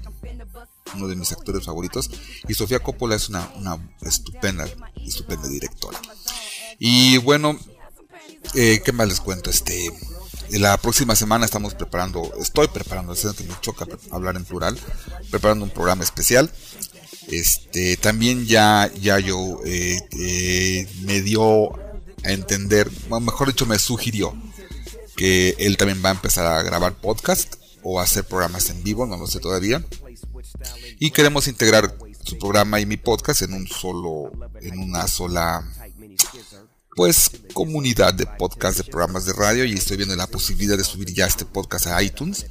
uno 0.95 1.09
de 1.09 1.17
mis 1.17 1.33
actores 1.33 1.65
favoritos. 1.65 2.11
Y 2.49 2.55
Sofía 2.55 2.81
Coppola 2.81 3.15
es 3.15 3.29
una, 3.29 3.49
una 3.57 3.79
estupenda, 4.03 4.69
estupenda 5.05 5.49
directora. 5.49 5.99
Y 6.79 7.19
bueno, 7.19 7.59
eh, 8.55 8.81
¿qué 8.85 8.93
más 8.93 9.09
les 9.09 9.21
cuento? 9.21 9.51
Este, 9.51 9.91
la 10.51 10.77
próxima 10.77 11.17
semana 11.17 11.45
estamos 11.45 11.75
preparando, 11.75 12.33
estoy 12.41 12.69
preparando, 12.69 13.13
es 13.15 13.21
que 13.21 13.45
me 13.45 13.61
choca 13.61 13.87
hablar 14.11 14.37
en 14.37 14.45
plural, 14.45 14.79
preparando 15.31 15.65
un 15.65 15.71
programa 15.71 16.05
especial. 16.05 16.51
Este, 17.29 17.97
también 17.97 18.47
ya, 18.47 18.91
ya 19.01 19.19
yo 19.19 19.61
eh, 19.65 20.01
eh, 20.19 20.89
me 21.03 21.21
dio 21.23 21.75
a 22.25 22.33
entender, 22.33 22.91
o 23.09 23.21
mejor 23.21 23.49
dicho, 23.49 23.67
me 23.67 23.79
sugirió 23.79 24.35
que 25.17 25.57
él 25.59 25.77
también 25.77 26.03
va 26.05 26.11
a 26.11 26.13
empezar 26.13 26.47
a 26.47 26.63
grabar 26.63 26.95
podcast 26.95 27.57
o 27.83 27.99
a 27.99 28.05
hacer 28.05 28.25
programas 28.25 28.71
en 28.71 28.83
vivo, 28.83 29.07
no 29.07 29.17
lo 29.17 29.27
sé 29.27 29.41
todavía. 29.41 29.85
Y 30.99 31.11
queremos 31.11 31.49
integrar 31.49 31.97
su 32.25 32.39
programa 32.39 32.81
y 32.81 32.87
mi 32.87 32.97
podcast 32.97 33.43
en 33.43 33.53
un 33.55 33.67
solo, 33.67 34.33
en 34.61 34.79
una 34.79 35.07
sola 35.07 35.65
pues 36.97 37.31
comunidad 37.53 38.15
de 38.15 38.27
podcast 38.27 38.79
de 38.79 38.85
programas 38.85 39.27
de 39.27 39.35
radio 39.35 39.65
y 39.67 39.75
estoy 39.75 39.99
viendo 39.99 40.17
la 40.17 40.27
posibilidad 40.27 40.79
de 40.79 40.85
subir 40.85 41.13
ya 41.13 41.27
este 41.27 41.45
podcast 41.45 41.87
a 41.89 42.03
iTunes. 42.03 42.47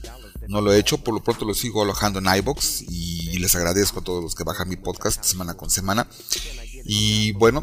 No 0.47 0.61
lo 0.61 0.73
he 0.73 0.79
hecho, 0.79 0.97
por 0.97 1.13
lo 1.13 1.23
pronto 1.23 1.45
lo 1.45 1.53
sigo 1.53 1.81
alojando 1.81 2.19
en 2.19 2.27
iBox 2.37 2.83
y 2.83 3.37
les 3.39 3.55
agradezco 3.55 3.99
a 3.99 4.03
todos 4.03 4.23
los 4.23 4.35
que 4.35 4.43
bajan 4.43 4.69
mi 4.69 4.75
podcast 4.75 5.23
semana 5.23 5.55
con 5.55 5.69
semana. 5.69 6.07
Y 6.85 7.31
bueno, 7.33 7.61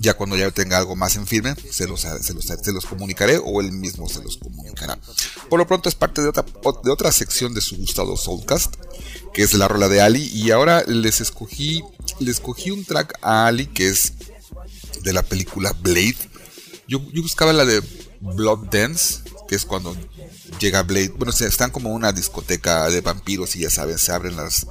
ya 0.00 0.14
cuando 0.14 0.36
ya 0.36 0.50
tenga 0.50 0.78
algo 0.78 0.96
más 0.96 1.16
en 1.16 1.26
firme, 1.26 1.54
se 1.70 1.86
los, 1.88 2.00
se 2.00 2.34
los, 2.34 2.44
se 2.44 2.72
los 2.72 2.86
comunicaré 2.86 3.38
o 3.42 3.60
él 3.60 3.72
mismo 3.72 4.08
se 4.08 4.22
los 4.22 4.36
comunicará. 4.36 4.98
Por 5.48 5.58
lo 5.58 5.66
pronto 5.66 5.88
es 5.88 5.94
parte 5.94 6.22
de 6.22 6.28
otra, 6.28 6.44
de 6.84 6.90
otra 6.90 7.10
sección 7.12 7.54
de 7.54 7.60
su 7.60 7.76
gustado 7.76 8.16
Soulcast, 8.16 8.74
que 9.32 9.42
es 9.42 9.54
la 9.54 9.68
rola 9.68 9.88
de 9.88 10.00
Ali. 10.00 10.24
Y 10.32 10.50
ahora 10.50 10.84
les 10.86 11.20
escogí, 11.20 11.82
les 12.20 12.36
escogí 12.36 12.70
un 12.70 12.84
track 12.84 13.18
a 13.22 13.46
Ali 13.46 13.66
que 13.66 13.88
es 13.88 14.12
de 15.02 15.12
la 15.12 15.22
película 15.22 15.72
Blade. 15.80 16.16
Yo, 16.86 17.00
yo 17.12 17.22
buscaba 17.22 17.52
la 17.52 17.64
de 17.64 17.82
Blood 18.20 18.68
Dance, 18.70 19.20
que 19.48 19.56
es 19.56 19.64
cuando 19.64 19.96
llega 20.60 20.82
Blade. 20.82 21.12
Bueno, 21.16 21.32
están 21.32 21.70
como 21.70 21.90
una 21.90 22.12
discoteca 22.12 22.88
de 22.90 23.00
vampiros 23.00 23.56
y 23.56 23.60
ya 23.60 23.70
saben, 23.70 23.98
se 23.98 24.12
abren 24.12 24.36
las 24.36 24.66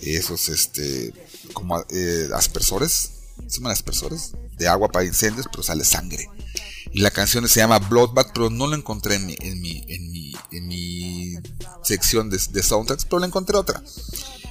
esos 0.00 0.48
este 0.48 1.12
como 1.52 1.80
eh, 1.90 2.28
aspersores, 2.34 3.10
se 3.46 3.58
llaman 3.58 3.72
aspersores 3.72 4.32
de 4.56 4.68
agua 4.68 4.88
para 4.88 5.04
incendios, 5.04 5.46
pero 5.50 5.62
sale 5.62 5.84
sangre. 5.84 6.28
Y 6.92 7.00
la 7.00 7.10
canción 7.10 7.48
se 7.48 7.60
llama 7.60 7.78
Bloodbath, 7.78 8.32
pero 8.32 8.50
no 8.50 8.66
la 8.66 8.76
encontré 8.76 9.16
en 9.16 9.26
mi, 9.26 9.36
en 9.40 9.60
mi, 9.60 9.84
en 9.88 10.12
mi, 10.12 10.32
en 10.52 10.68
mi 10.68 11.34
sección 11.82 12.30
de, 12.30 12.38
de 12.50 12.62
soundtracks, 12.62 13.04
pero 13.04 13.18
la 13.18 13.26
encontré 13.26 13.56
otra. 13.56 13.82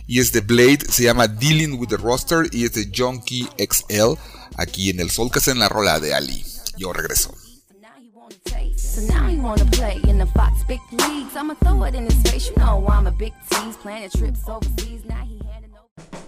Y 0.08 0.19
es 0.19 0.34
de 0.34 0.41
Blade, 0.41 0.80
se 0.89 1.04
llama 1.04 1.28
Dealing 1.30 1.80
with 1.80 1.88
the 1.88 1.97
Roster 1.97 2.49
y 2.52 2.65
es 2.65 2.73
de 2.73 2.91
Junkie 2.93 3.47
XL, 3.58 4.19
aquí 4.58 4.89
en 4.89 4.99
el 4.99 5.10
Soulcast 5.10 5.47
en 5.47 5.60
la 5.60 5.69
rola 5.69 5.99
de 6.02 6.13
Ali. 6.13 6.45
Yo 6.78 6.91
regreso. 6.91 7.34
So 8.75 9.01
now 9.13 9.27
he 9.27 9.38
wanna 9.38 9.65
play 9.65 9.99
in 10.08 10.17
the 10.17 10.25
Fox 10.27 10.63
big 10.67 10.79
leagues. 10.91 11.36
I'ma 11.36 11.56
throw 11.56 11.84
it 11.84 11.95
in 11.95 12.06
his 12.06 12.21
face. 12.21 12.49
You 12.49 12.56
know 12.58 12.86
I'm 12.88 13.08
a 13.08 13.12
big 13.12 13.34
tease. 13.49 13.75
Planning 13.77 14.10
trips 14.10 14.47
overseas. 14.47 15.03
Now 15.06 15.23
he 15.25 15.41
handing 15.51 15.71
over. 15.73 16.22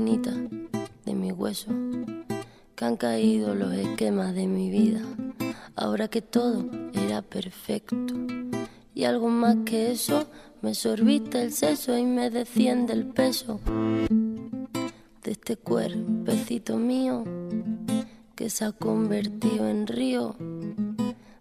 De 0.00 1.14
mi 1.14 1.32
hueso, 1.32 1.72
que 2.76 2.84
han 2.84 2.96
caído 2.96 3.56
los 3.56 3.72
esquemas 3.74 4.32
de 4.32 4.46
mi 4.46 4.70
vida, 4.70 5.02
ahora 5.74 6.06
que 6.06 6.22
todo 6.22 6.66
era 6.92 7.20
perfecto. 7.20 8.14
Y 8.94 9.04
algo 9.04 9.28
más 9.28 9.56
que 9.64 9.90
eso, 9.90 10.26
me 10.62 10.74
sorbiste 10.74 11.42
el 11.42 11.52
seso 11.52 11.98
y 11.98 12.04
me 12.04 12.30
desciende 12.30 12.92
el 12.92 13.06
peso 13.06 13.60
de 15.24 15.32
este 15.32 15.56
cuerpecito 15.56 16.76
mío 16.76 17.24
que 18.36 18.48
se 18.48 18.66
ha 18.66 18.72
convertido 18.72 19.68
en 19.68 19.88
río, 19.88 20.36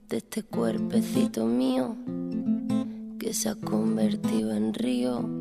de 0.10 0.18
este 0.18 0.41
cuerpecito 0.41 1.45
mío 1.45 1.95
que 3.20 3.36
se 3.36 3.49
ha 3.49 3.55
convertido 3.55 4.51
en 4.51 4.74
río. 4.74 5.36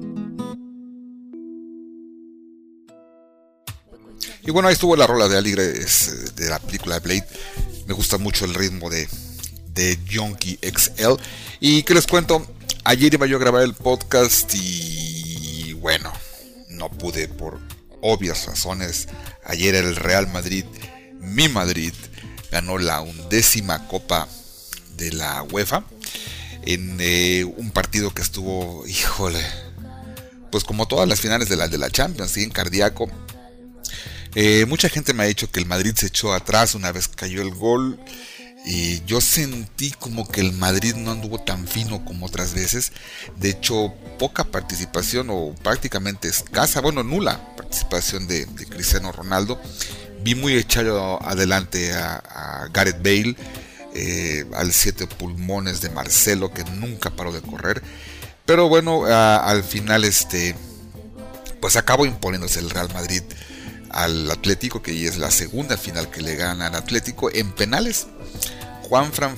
Y 4.46 4.52
bueno, 4.52 4.68
ahí 4.68 4.74
estuvo 4.74 4.94
la 4.94 5.08
rola 5.08 5.28
de 5.28 5.36
Aligres 5.36 6.34
de 6.36 6.48
la 6.48 6.60
película 6.60 7.00
Blade. 7.00 7.26
Me 7.86 7.94
gusta 7.94 8.16
mucho 8.16 8.44
el 8.44 8.54
ritmo 8.54 8.88
de, 8.88 9.08
de 9.74 9.98
XL. 10.62 11.20
Y 11.58 11.82
que 11.82 11.94
les 11.94 12.06
cuento, 12.06 12.46
ayer 12.84 13.12
iba 13.12 13.26
yo 13.26 13.36
a 13.36 13.40
grabar 13.40 13.62
el 13.62 13.74
podcast 13.74 14.54
y 14.54 15.72
bueno, 15.74 16.12
no 16.68 16.90
pude 16.90 17.26
por 17.26 17.58
obvias 18.00 18.46
razones. 18.46 19.08
Ayer 19.44 19.74
el 19.74 19.96
Real 19.96 20.28
Madrid, 20.28 20.64
mi 21.20 21.48
Madrid, 21.48 21.92
ganó 22.52 22.78
la 22.78 23.00
undécima 23.00 23.88
copa 23.88 24.28
de 24.96 25.12
la 25.12 25.42
UEFA 25.42 25.84
en 26.62 26.98
eh, 27.00 27.44
un 27.44 27.72
partido 27.72 28.14
que 28.14 28.22
estuvo, 28.22 28.86
híjole, 28.86 29.44
pues 30.52 30.62
como 30.62 30.86
todas 30.86 31.08
las 31.08 31.20
finales 31.20 31.48
de 31.48 31.56
la, 31.56 31.66
de 31.66 31.78
la 31.78 31.90
Champions, 31.90 32.30
¿sí? 32.30 32.44
en 32.44 32.50
cardíaco. 32.50 33.10
Eh, 34.34 34.66
mucha 34.66 34.88
gente 34.88 35.14
me 35.14 35.22
ha 35.22 35.26
dicho 35.26 35.50
que 35.50 35.60
el 35.60 35.66
Madrid 35.66 35.94
se 35.96 36.06
echó 36.06 36.32
atrás 36.32 36.74
una 36.74 36.92
vez 36.92 37.08
cayó 37.08 37.42
el 37.42 37.54
gol. 37.54 37.98
Y 38.68 39.04
yo 39.04 39.20
sentí 39.20 39.92
como 39.92 40.26
que 40.26 40.40
el 40.40 40.52
Madrid 40.52 40.96
no 40.96 41.12
anduvo 41.12 41.38
tan 41.38 41.68
fino 41.68 42.04
como 42.04 42.26
otras 42.26 42.52
veces. 42.52 42.90
De 43.36 43.50
hecho, 43.50 43.94
poca 44.18 44.42
participación 44.42 45.28
o 45.30 45.54
prácticamente 45.62 46.26
escasa, 46.26 46.80
bueno, 46.80 47.04
nula 47.04 47.54
participación 47.56 48.26
de, 48.26 48.44
Cristiano 48.68 49.12
Ronaldo. 49.12 49.60
Vi 50.24 50.34
muy 50.34 50.54
echado 50.54 51.22
adelante 51.22 51.92
a, 51.94 52.68
Gareth 52.72 52.98
Bale, 52.98 53.36
eh, 53.94 54.44
al 54.56 54.72
siete 54.72 55.06
pulmones 55.06 55.80
de 55.80 55.90
Marcelo 55.90 56.52
que 56.52 56.64
nunca 56.64 57.10
paró 57.10 57.32
de 57.32 57.42
correr. 57.42 57.84
Pero 58.46 58.68
bueno, 58.68 59.04
al 59.06 59.62
final 59.62 60.04
este, 60.04 60.56
pues 61.60 61.76
acabó 61.76 62.04
imponiéndose 62.04 62.58
el 62.58 62.70
Real 62.70 62.88
Madrid 62.92 63.22
al 63.96 64.30
Atlético, 64.30 64.82
que 64.82 65.06
es 65.06 65.16
la 65.16 65.30
segunda 65.30 65.78
final 65.78 66.10
que 66.10 66.20
le 66.20 66.36
gana 66.36 66.66
al 66.66 66.74
Atlético 66.74 67.30
en 67.32 67.50
penales. 67.52 68.06
Juan 68.82 69.12
Fran 69.12 69.36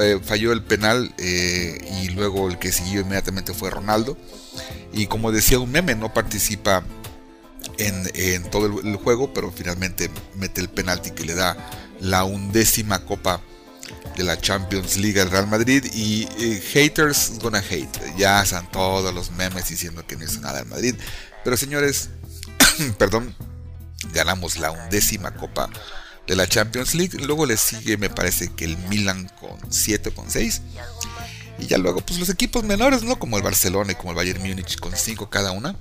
eh, 0.00 0.18
falló 0.24 0.52
el 0.52 0.62
penal 0.62 1.14
eh, 1.18 1.78
y 2.02 2.08
luego 2.08 2.48
el 2.48 2.58
que 2.58 2.72
siguió 2.72 3.02
inmediatamente 3.02 3.52
fue 3.52 3.70
Ronaldo. 3.70 4.16
Y 4.92 5.06
como 5.06 5.30
decía 5.30 5.58
un 5.58 5.70
meme, 5.70 5.94
no 5.94 6.12
participa 6.14 6.82
en, 7.76 8.50
todo 8.50 8.66
el, 8.66 8.88
el, 8.88 8.96
juego, 8.96 9.32
pero 9.34 9.52
finalmente 9.52 10.10
mete 10.34 10.62
el 10.62 10.68
penalti 10.68 11.10
que 11.10 11.24
le 11.24 11.34
da 11.34 11.56
la 12.00 12.24
undécima 12.24 13.04
copa 13.04 13.40
de 14.16 14.24
la 14.24 14.40
Champions 14.40 14.96
League 14.96 15.20
al 15.20 15.30
Real 15.30 15.46
Madrid. 15.46 15.84
Y 15.92 16.26
eh, 16.38 16.62
haters 16.72 17.38
gonna 17.40 17.58
hate. 17.58 18.16
Ya 18.16 18.42
están 18.42 18.70
todos 18.72 19.14
los 19.14 19.30
memes 19.32 19.68
diciendo 19.68 20.04
que 20.06 20.16
no 20.16 20.24
hizo 20.24 20.40
nada 20.40 20.60
al 20.60 20.66
Madrid. 20.66 20.94
Pero 21.44 21.58
señores, 21.58 22.08
perdón, 22.98 23.34
ganamos 24.12 24.56
la 24.58 24.70
undécima 24.70 25.34
copa 25.34 25.68
de 26.26 26.36
la 26.36 26.46
Champions 26.46 26.94
League. 26.94 27.18
Luego 27.18 27.46
le 27.46 27.56
sigue, 27.56 27.96
me 27.96 28.10
parece 28.10 28.52
que 28.52 28.64
el 28.64 28.76
Milan 28.88 29.30
con 29.40 29.58
7, 29.70 30.12
con 30.12 30.30
6. 30.30 30.62
Y 31.58 31.66
ya 31.66 31.78
luego, 31.78 32.00
pues 32.00 32.20
los 32.20 32.28
equipos 32.28 32.62
menores, 32.64 33.02
¿no? 33.02 33.18
Como 33.18 33.36
el 33.36 33.42
Barcelona 33.42 33.92
y 33.92 33.94
como 33.96 34.10
el 34.10 34.16
Bayern 34.16 34.40
Múnich 34.40 34.78
con 34.78 34.94
5 34.94 35.28
cada 35.30 35.50
una. 35.50 35.76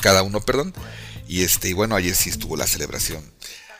Cada 0.00 0.22
uno, 0.22 0.40
perdón. 0.40 0.74
Y 1.28 1.42
este, 1.44 1.70
y 1.70 1.72
bueno, 1.72 1.96
ayer 1.96 2.14
sí 2.14 2.28
estuvo 2.28 2.56
la 2.56 2.66
celebración. 2.66 3.24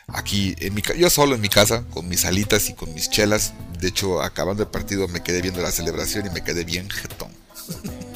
Aquí, 0.08 0.54
en 0.58 0.74
mi, 0.74 0.82
yo 0.96 1.10
solo 1.10 1.34
en 1.34 1.40
mi 1.40 1.48
casa, 1.48 1.84
con 1.90 2.08
mis 2.08 2.24
alitas 2.24 2.68
y 2.68 2.74
con 2.74 2.92
mis 2.94 3.10
chelas. 3.10 3.52
De 3.78 3.88
hecho, 3.88 4.22
acabando 4.22 4.62
el 4.62 4.68
partido 4.68 5.08
me 5.08 5.22
quedé 5.22 5.42
viendo 5.42 5.60
la 5.60 5.70
celebración 5.70 6.26
y 6.26 6.30
me 6.30 6.42
quedé 6.44 6.64
bien 6.64 6.88
jetón. 6.88 7.30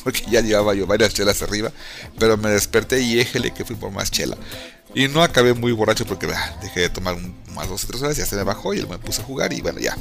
Porque 0.04 0.22
ya 0.30 0.40
llevaba 0.40 0.74
yo 0.74 0.86
varias 0.86 1.14
chelas 1.14 1.42
arriba. 1.42 1.72
Pero 2.18 2.36
me 2.36 2.50
desperté 2.50 3.00
y 3.00 3.20
éjele 3.20 3.52
que 3.52 3.64
fui 3.64 3.76
por 3.76 3.90
más 3.90 4.10
chela. 4.10 4.36
Y 4.94 5.08
no 5.08 5.22
acabé 5.22 5.54
muy 5.54 5.72
borracho 5.72 6.04
porque 6.04 6.26
bah, 6.26 6.58
dejé 6.62 6.80
de 6.80 6.88
tomar 6.90 7.16
más 7.54 7.68
dos 7.68 7.84
o 7.84 7.86
tres 7.86 8.02
horas, 8.02 8.16
ya 8.16 8.26
se 8.26 8.34
me 8.34 8.42
bajó 8.42 8.74
y 8.74 8.84
me 8.86 8.98
puse 8.98 9.22
a 9.22 9.24
jugar 9.24 9.52
y 9.52 9.60
bueno, 9.60 9.78
ya. 9.78 9.96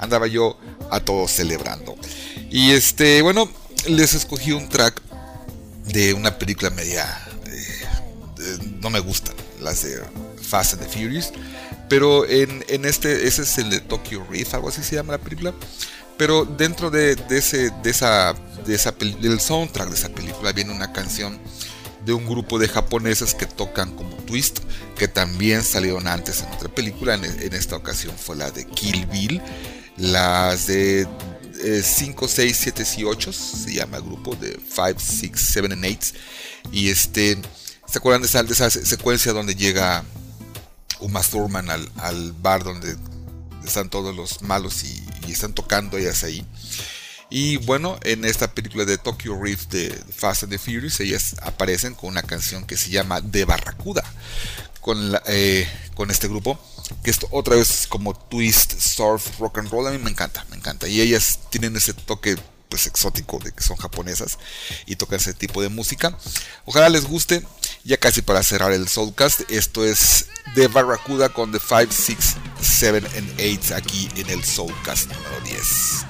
Andaba 0.00 0.26
yo 0.26 0.58
a 0.90 1.00
todos 1.00 1.30
celebrando. 1.30 1.96
Y 2.50 2.72
este, 2.72 3.22
bueno, 3.22 3.48
les 3.86 4.14
escogí 4.14 4.52
un 4.52 4.68
track 4.68 5.00
de 5.86 6.14
una 6.14 6.38
película 6.38 6.70
media... 6.70 7.24
No 8.80 8.90
me 8.90 9.00
gustan 9.00 9.34
las 9.60 9.82
de 9.82 10.00
Fast 10.40 10.74
and 10.74 10.82
the 10.82 10.88
Furious. 10.88 11.32
Pero 11.88 12.26
en, 12.26 12.64
en, 12.68 12.84
este, 12.84 13.26
ese 13.26 13.42
es 13.42 13.58
el 13.58 13.70
de 13.70 13.80
Tokyo 13.80 14.24
Rift, 14.28 14.54
algo 14.54 14.68
así 14.68 14.82
se 14.82 14.96
llama 14.96 15.12
la 15.12 15.18
película. 15.18 15.54
Pero 16.18 16.44
dentro 16.44 16.90
de, 16.90 17.14
de 17.14 17.38
ese, 17.38 17.70
de 17.82 17.90
esa, 17.90 18.34
de 18.66 18.74
esa, 18.74 18.92
del 18.92 19.40
soundtrack 19.40 19.88
de 19.88 19.94
esa 19.94 20.08
película 20.10 20.52
viene 20.52 20.72
una 20.72 20.92
canción 20.92 21.38
de 22.04 22.12
un 22.12 22.26
grupo 22.26 22.58
de 22.58 22.68
japoneses 22.68 23.34
que 23.34 23.46
tocan 23.46 23.94
como 23.94 24.16
twist, 24.16 24.60
que 24.96 25.08
también 25.08 25.62
salieron 25.62 26.06
antes 26.06 26.42
en 26.42 26.52
otra 26.52 26.68
película, 26.68 27.14
en, 27.14 27.24
en 27.24 27.52
esta 27.54 27.76
ocasión 27.76 28.14
fue 28.16 28.36
la 28.36 28.50
de 28.50 28.66
Kill 28.66 29.06
Bill, 29.06 29.40
las 29.96 30.66
de 30.66 31.06
5, 31.82 32.28
6, 32.28 32.56
7 32.60 32.84
y 32.98 33.04
8, 33.04 33.32
se 33.32 33.74
llama 33.74 33.96
el 33.96 34.04
grupo 34.04 34.34
de 34.36 34.58
5, 34.74 34.94
6, 34.98 35.32
7 35.34 35.72
and 35.72 35.84
8, 35.84 36.14
y 36.72 36.88
este, 36.88 37.38
¿se 37.86 37.98
acuerdan 37.98 38.22
de 38.22 38.28
esa, 38.28 38.42
de 38.42 38.52
esa 38.52 38.70
secuencia 38.70 39.32
donde 39.32 39.54
llega 39.54 40.04
Uma 41.00 41.22
Thurman 41.22 41.70
al, 41.70 41.88
al, 41.96 42.32
bar 42.32 42.64
donde 42.64 42.96
están 43.68 43.90
todos 43.90 44.14
los 44.14 44.42
malos 44.42 44.84
y, 44.84 45.04
están 45.30 45.54
tocando 45.54 45.98
ellas 45.98 46.24
ahí? 46.24 46.44
Y 47.30 47.58
bueno, 47.58 47.98
en 48.04 48.24
esta 48.24 48.54
película 48.54 48.84
de 48.84 48.96
Tokyo 48.96 49.38
Rift 49.40 49.70
de 49.70 49.90
Fast 50.10 50.44
and 50.44 50.52
the 50.52 50.58
Furious, 50.58 51.00
ellas 51.00 51.36
aparecen 51.42 51.94
con 51.94 52.08
una 52.08 52.22
canción 52.22 52.66
que 52.66 52.76
se 52.76 52.90
llama 52.90 53.20
De 53.20 53.44
Barracuda, 53.44 54.02
con, 54.80 55.14
eh, 55.26 55.68
con 55.94 56.10
este 56.10 56.28
grupo, 56.28 56.58
que 57.04 57.10
es 57.10 57.18
otra 57.30 57.56
vez 57.56 57.86
como 57.86 58.14
twist, 58.14 58.80
surf, 58.80 59.38
rock 59.38 59.58
and 59.58 59.70
roll. 59.70 59.86
A 59.86 59.90
mí 59.90 59.98
me 59.98 60.10
encanta, 60.10 60.46
me 60.48 60.56
encanta. 60.56 60.88
Y 60.88 61.02
ellas 61.02 61.40
tienen 61.50 61.76
ese 61.76 61.92
toque 61.92 62.36
pues 62.68 62.86
exótico 62.86 63.38
de 63.38 63.52
que 63.52 63.62
son 63.62 63.76
japonesas 63.76 64.38
y 64.86 64.96
tocan 64.96 65.18
ese 65.18 65.34
tipo 65.34 65.62
de 65.62 65.68
música. 65.68 66.16
Ojalá 66.64 66.88
les 66.88 67.04
guste. 67.04 67.42
Ya 67.84 67.96
casi 67.96 68.22
para 68.22 68.42
cerrar 68.42 68.72
el 68.72 68.88
Soulcast, 68.88 69.50
esto 69.50 69.84
es 69.84 70.26
de 70.54 70.68
Barracuda 70.68 71.28
con 71.28 71.52
The 71.52 71.58
5, 71.58 71.86
6, 71.90 72.18
7 72.60 73.06
and 73.16 73.30
8 73.40 73.74
aquí 73.76 74.08
en 74.16 74.28
el 74.30 74.44
Soulcast 74.44 75.10
número 75.10 75.40
10. 75.44 76.04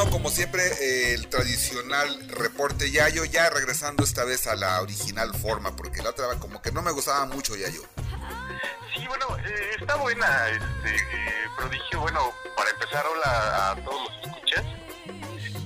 Bueno, 0.00 0.12
como 0.12 0.30
siempre, 0.30 0.62
eh, 0.80 1.14
el 1.14 1.28
tradicional 1.28 2.28
reporte 2.30 2.90
Yayo, 2.90 3.26
ya 3.26 3.50
regresando 3.50 4.02
esta 4.02 4.24
vez 4.24 4.46
a 4.46 4.56
la 4.56 4.80
original 4.80 5.34
forma, 5.34 5.76
porque 5.76 6.02
la 6.02 6.10
otra 6.10 6.26
como 6.38 6.62
que 6.62 6.72
no 6.72 6.80
me 6.80 6.90
gustaba 6.90 7.26
mucho 7.26 7.54
Yayo. 7.54 7.82
Sí, 8.94 9.06
bueno, 9.06 9.26
eh, 9.44 9.70
está 9.78 9.96
buena, 9.96 10.48
este, 10.48 10.96
eh, 10.96 11.46
prodigio. 11.54 12.00
Bueno, 12.00 12.32
para 12.56 12.70
empezar, 12.70 13.04
hola 13.06 13.72
a 13.72 13.76
todos 13.84 14.08
los 14.08 14.32
escuchas, 14.32 14.64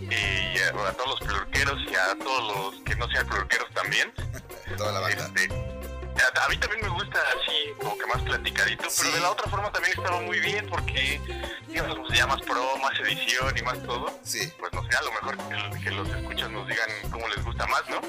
y 0.01 0.59
a, 0.59 0.89
a 0.89 0.93
todos 0.95 1.11
los 1.11 1.20
plurqueros 1.20 1.78
y 1.89 1.95
a 1.95 2.18
todos 2.18 2.72
los 2.74 2.82
que 2.82 2.97
no 2.97 3.09
sean 3.11 3.26
plurqueros 3.28 3.72
también. 3.72 4.12
Toda 4.76 4.93
la 4.93 5.01
banda. 5.01 5.30
Este, 5.37 5.74
a, 6.23 6.45
a 6.45 6.49
mí 6.49 6.57
también 6.59 6.83
me 6.83 6.89
gusta 6.89 7.19
así, 7.19 7.73
como 7.79 7.97
que 7.99 8.07
más 8.07 8.23
platicadito, 8.23 8.85
pero 8.97 9.12
de 9.12 9.21
la 9.21 9.31
otra 9.31 9.51
forma 9.51 9.71
también 9.73 9.95
estaba 9.97 10.21
muy 10.21 10.41
bien 10.41 10.67
porque, 10.69 11.21
digamos, 11.69 12.09
ya 12.15 12.27
más 12.27 12.41
pro, 12.43 12.77
más 12.79 12.99
edición 13.01 13.57
y 13.57 13.62
más 13.62 13.83
todo. 13.85 14.19
Sí. 14.25 14.53
Pues 14.59 14.73
no 14.73 14.83
sé, 14.89 14.97
a 14.97 15.03
lo 15.03 15.12
mejor 15.12 15.37
que, 15.49 15.81
que 15.85 15.91
los 15.91 16.09
escuchas 16.09 16.51
nos 16.51 16.67
digan 16.69 16.89
cómo 17.11 17.29
les 17.29 17.45
gusta 17.45 17.67
más, 17.67 17.83
¿no? 17.89 18.01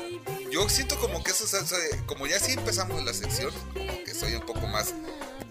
Yo 0.52 0.68
siento 0.70 0.98
como 1.00 1.24
que 1.24 1.32
eso, 1.32 1.46
como 2.06 2.28
ya 2.28 2.40
sí 2.40 2.54
empezamos 2.54 3.04
la 3.04 3.14
sección, 3.14 3.52
como 3.74 4.04
que 4.04 4.14
soy 4.14 4.36
un 4.36 4.46
poco 4.46 4.66
más, 4.68 4.94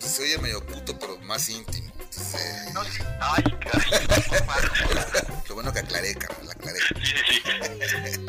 pues, 0.00 0.12
se 0.12 0.22
oye 0.22 0.38
medio 0.38 0.64
puto, 0.64 0.98
pero 0.98 1.18
más 1.18 1.48
íntimo. 1.48 1.92
Entonces, 1.98 2.72
No, 2.72 2.84
sí. 2.84 3.02
Ay, 3.20 3.44
lo 5.48 5.54
bueno 5.54 5.72
que 5.72 5.80
aclaré, 5.80 6.14
carnal, 6.14 6.50
aclaré. 6.50 6.78
Sí, 6.80 7.14
sí, 7.28 7.42
sí. 7.42 8.26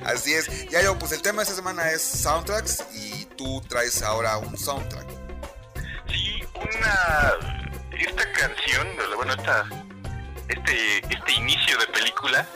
Así 0.04 0.34
es. 0.34 0.68
Yayo, 0.70 0.98
pues 0.98 1.12
el 1.12 1.22
tema 1.22 1.38
de 1.38 1.42
esta 1.44 1.54
semana 1.54 1.90
es 1.90 2.02
soundtracks 2.02 2.84
y 2.94 3.25
tú 3.36 3.60
traes 3.68 4.02
ahora 4.02 4.38
un 4.38 4.56
soundtrack. 4.56 5.06
Sí, 6.08 6.42
una 6.54 7.32
esta 7.98 8.32
canción, 8.32 8.88
bueno, 9.16 9.32
esta 9.34 9.66
este 10.48 10.98
este 10.98 11.32
inicio 11.32 11.78
de 11.78 11.86
película 11.88 12.46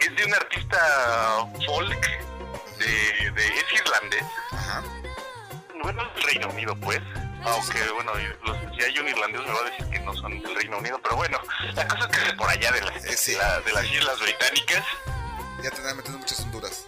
es 0.00 0.16
de 0.16 0.24
un 0.24 0.34
artista 0.34 0.78
folk 1.66 2.06
de, 2.78 3.30
de 3.32 3.46
es 3.46 3.72
irlandés. 3.72 4.24
Ajá. 4.52 4.82
Bueno, 5.82 6.02
es 6.02 6.14
del 6.14 6.24
Reino 6.24 6.48
Unido, 6.48 6.76
pues. 6.76 7.00
Aunque, 7.44 7.82
bueno, 7.90 8.12
los, 8.44 8.56
si 8.76 8.84
hay 8.84 8.96
un 9.00 9.08
irlandés 9.08 9.40
me 9.42 9.52
va 9.52 9.58
a 9.60 9.70
decir 9.70 9.86
que 9.90 9.98
no 10.00 10.14
son 10.14 10.40
del 10.40 10.54
Reino 10.54 10.78
Unido, 10.78 11.00
pero 11.02 11.16
bueno, 11.16 11.40
la 11.74 11.88
cosa 11.88 12.08
es 12.08 12.16
que 12.16 12.26
es 12.28 12.32
por 12.34 12.48
allá 12.48 12.70
de, 12.70 12.80
las- 12.82 13.04
Eh, 13.04 13.16
sí. 13.16 13.34
la- 13.34 13.60
de 13.60 13.72
las 13.72 13.84
Islas 13.86 14.20
Británicas. 14.20 14.84
Ya 15.60 15.70
te 15.70 15.76
están 15.76 15.96
metiendo 15.96 16.18
muchas 16.20 16.38
honduras. 16.40 16.84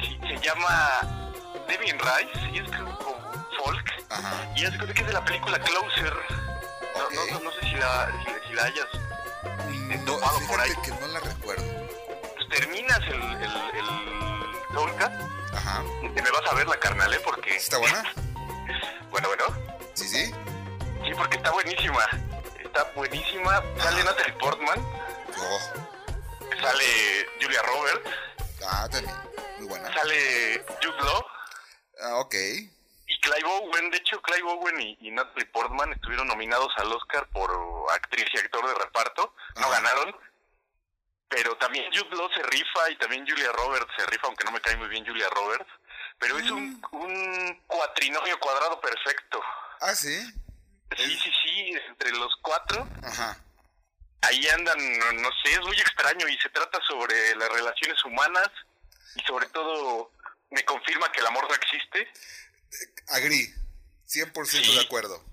Sí, 0.00 0.16
se 0.22 0.36
llama 0.46 1.21
Devin 1.72 1.98
Rice 1.98 2.50
y 2.52 2.58
es 2.58 2.68
como 2.76 2.98
folk. 3.64 3.90
Ajá. 4.10 4.46
Y 4.56 4.64
es 4.64 4.78
de 4.78 4.92
que 4.94 5.00
es 5.00 5.06
de 5.06 5.12
la 5.12 5.24
película 5.24 5.58
Closer. 5.58 6.14
No, 6.94 7.10
no, 7.10 7.26
no, 7.32 7.40
no 7.44 7.50
sé 7.52 7.60
si 7.62 7.74
la, 7.76 8.10
si, 8.24 8.48
si 8.48 8.54
la 8.54 8.64
hayas 8.64 8.86
No, 10.04 10.04
topado 10.04 10.38
por 10.46 10.60
ahí. 10.60 10.70
que 10.84 10.90
no 10.90 11.06
la 11.08 11.20
recuerdo. 11.20 11.64
Pues 12.36 12.48
terminas 12.60 12.98
el, 13.06 13.22
el, 13.22 13.56
el 13.78 14.74
Soulcast 14.74 15.14
Ajá. 15.54 15.82
y 16.02 16.08
me 16.08 16.30
vas 16.30 16.50
a 16.50 16.54
ver 16.54 16.68
la 16.68 16.76
carnal, 16.76 17.12
¿eh? 17.14 17.20
Porque... 17.24 17.56
¿Está 17.56 17.78
buena? 17.78 18.02
Bueno, 19.10 19.28
bueno. 19.28 19.44
Sí, 19.92 20.08
sí. 20.08 20.32
Sí, 21.04 21.12
porque 21.14 21.36
está 21.36 21.50
buenísima. 21.50 22.00
Está 22.64 22.84
buenísima. 22.94 23.62
Sale 23.78 24.04
Natalie 24.04 24.32
Portman. 24.34 24.78
Oh, 25.38 25.58
Sale 26.62 27.26
Julia 27.38 27.60
Roberts. 27.62 28.10
ah, 28.66 28.88
también. 28.90 29.14
Muy 29.58 29.68
buena. 29.68 29.92
Sale 29.92 30.64
Jude 30.82 30.96
Law. 31.04 31.22
Ah, 32.02 32.16
ok. 32.16 32.34
Y 32.34 33.20
Clive 33.20 33.48
Owen. 33.48 33.90
De 33.90 33.98
hecho, 33.98 34.20
Clive 34.22 34.48
Owen 34.48 34.80
y, 34.80 34.98
y 35.00 35.10
Natalie 35.10 35.46
Portman 35.46 35.92
estuvieron 35.92 36.26
nominados 36.26 36.72
al 36.76 36.92
Oscar 36.92 37.26
por 37.28 37.50
actriz 37.92 38.26
y 38.32 38.38
actor 38.38 38.66
de 38.66 38.74
reparto. 38.74 39.34
No 39.60 39.70
ganaron. 39.70 40.16
Pero 41.28 41.56
también 41.56 41.90
Jude 41.92 42.14
Law 42.14 42.28
se 42.34 42.42
rifa 42.42 42.90
y 42.90 42.96
también 42.96 43.26
Julia 43.26 43.50
Roberts 43.52 43.90
se 43.96 44.04
rifa, 44.06 44.26
aunque 44.26 44.44
no 44.44 44.52
me 44.52 44.60
cae 44.60 44.76
muy 44.76 44.88
bien 44.88 45.06
Julia 45.06 45.28
Roberts. 45.30 45.70
Pero 46.18 46.38
es 46.38 46.50
un, 46.50 46.82
un 46.92 47.62
cuatrinomio 47.66 48.38
cuadrado 48.38 48.78
perfecto. 48.80 49.40
Ah, 49.80 49.94
sí. 49.94 50.20
Sí, 50.96 51.18
sí, 51.18 51.32
sí, 51.42 51.74
entre 51.88 52.10
los 52.12 52.34
cuatro. 52.42 52.86
Ajá. 53.02 53.38
Ahí 54.20 54.46
andan, 54.48 54.78
no, 54.98 55.12
no 55.14 55.28
sé, 55.42 55.52
es 55.52 55.60
muy 55.62 55.76
extraño 55.80 56.28
y 56.28 56.36
se 56.38 56.50
trata 56.50 56.78
sobre 56.86 57.34
las 57.36 57.48
relaciones 57.48 58.04
humanas 58.04 58.50
y 59.16 59.20
sobre 59.22 59.46
todo 59.48 60.12
me 60.52 60.64
confirma 60.64 61.10
que 61.12 61.20
el 61.20 61.26
amor 61.26 61.48
no 61.48 61.54
existe. 61.54 62.08
Agri. 63.08 63.52
100% 64.08 64.74
de 64.74 64.80
acuerdo. 64.80 65.24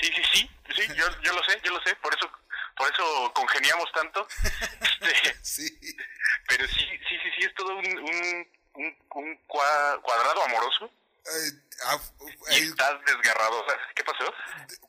Sí, 0.00 0.06
sí, 0.14 0.22
sí, 0.32 0.50
sí, 0.76 0.82
yo, 0.94 1.04
yo 1.22 1.32
lo 1.32 1.42
sé, 1.44 1.60
yo 1.64 1.70
lo 1.72 1.80
sé, 1.82 1.94
por 1.96 2.14
eso 2.14 2.30
por 2.76 2.90
eso 2.92 3.32
congeniamos 3.34 3.90
tanto. 3.92 4.26
Este, 5.02 5.34
sí. 5.42 5.78
Pero 6.48 6.66
sí, 6.68 6.80
sí, 6.80 7.16
sí, 7.22 7.30
sí, 7.38 7.44
es 7.44 7.54
todo 7.54 7.76
un, 7.76 7.86
un, 7.86 8.48
un, 8.74 8.98
un 9.14 9.46
cua- 9.48 10.00
cuadrado 10.02 10.44
amoroso. 10.44 10.90
ah, 11.86 11.98
y 12.52 12.68
está 12.68 12.98
desgarrador. 13.06 13.64
¿Qué 13.94 14.04
pasó? 14.04 14.32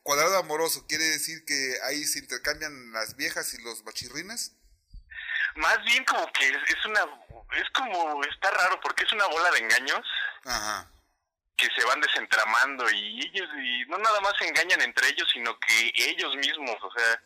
Cuadrado 0.04 0.38
amoroso, 0.38 0.86
¿quiere 0.88 1.06
decir 1.06 1.44
que 1.46 1.78
ahí 1.84 2.04
se 2.06 2.20
intercambian 2.20 2.92
las 2.94 3.16
viejas 3.16 3.54
y 3.54 3.62
los 3.64 3.84
bachirrines? 3.84 4.52
Más 5.56 5.84
bien 5.86 6.04
como 6.06 6.32
que 6.34 6.48
es, 6.48 6.58
es 6.68 6.86
una, 6.86 7.02
es 7.56 7.70
como, 7.72 8.24
está 8.26 8.50
raro 8.52 8.80
porque 8.82 9.04
es 9.04 9.12
una 9.12 9.26
bola 9.28 9.52
de 9.52 9.60
engaños 9.60 10.02
Ajá. 10.46 10.90
que 11.56 11.68
se 11.78 11.86
van 11.86 12.02
desentramando 12.02 12.90
y 12.90 13.20
ellos, 13.28 13.48
y 13.64 13.86
no 13.88 13.98
nada 14.00 14.20
más 14.22 14.34
se 14.40 14.48
engañan 14.48 14.82
entre 14.82 15.10
ellos, 15.10 15.28
sino 15.34 15.58
que 15.60 15.92
ellos 15.96 16.36
mismos, 16.38 16.76
o 16.82 16.92
sea, 16.98 17.22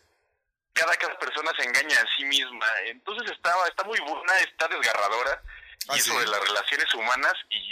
cada, 0.73 0.95
cada 0.97 1.17
persona 1.17 1.51
se 1.57 1.63
engaña 1.65 1.99
a 2.01 2.05
sí 2.17 2.25
misma. 2.25 2.65
Entonces 2.85 3.31
está, 3.31 3.53
está 3.67 3.83
muy 3.85 3.99
buena, 3.99 4.37
está 4.39 4.67
desgarradora. 4.67 5.41
Ah, 5.89 5.95
y 5.95 5.99
es 5.99 6.03
¿sí? 6.03 6.09
sobre 6.11 6.27
las 6.27 6.41
relaciones 6.41 6.93
humanas 6.93 7.33
y 7.49 7.71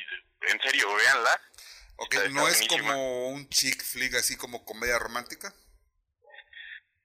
en 0.49 0.61
serio, 0.61 0.93
véanla. 0.95 1.41
Ok, 1.97 2.13
Está- 2.13 2.25
está 2.25 2.33
¿no 2.39 2.47
es 2.47 2.59
buenísima. 2.59 2.93
como 2.93 3.27
un 3.29 3.49
chick 3.49 3.83
flick 3.83 4.15
así 4.15 4.37
como 4.37 4.63
comedia 4.65 4.97
romántica? 4.99 5.53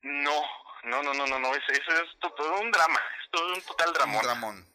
No, 0.03 0.43
no, 0.85 1.03
no, 1.03 1.13
no, 1.15 1.27
no, 1.27 1.39
no, 1.39 1.55
es, 1.55 1.63
eso 1.69 1.93
es 2.03 2.19
to- 2.21 2.33
todo 2.33 2.59
un 2.61 2.71
drama, 2.71 3.01
es 3.23 3.31
todo 3.31 3.55
un 3.55 3.63
total 3.63 3.93
dramón. 3.93 4.17
Un 4.17 4.23
dramón. 4.23 4.67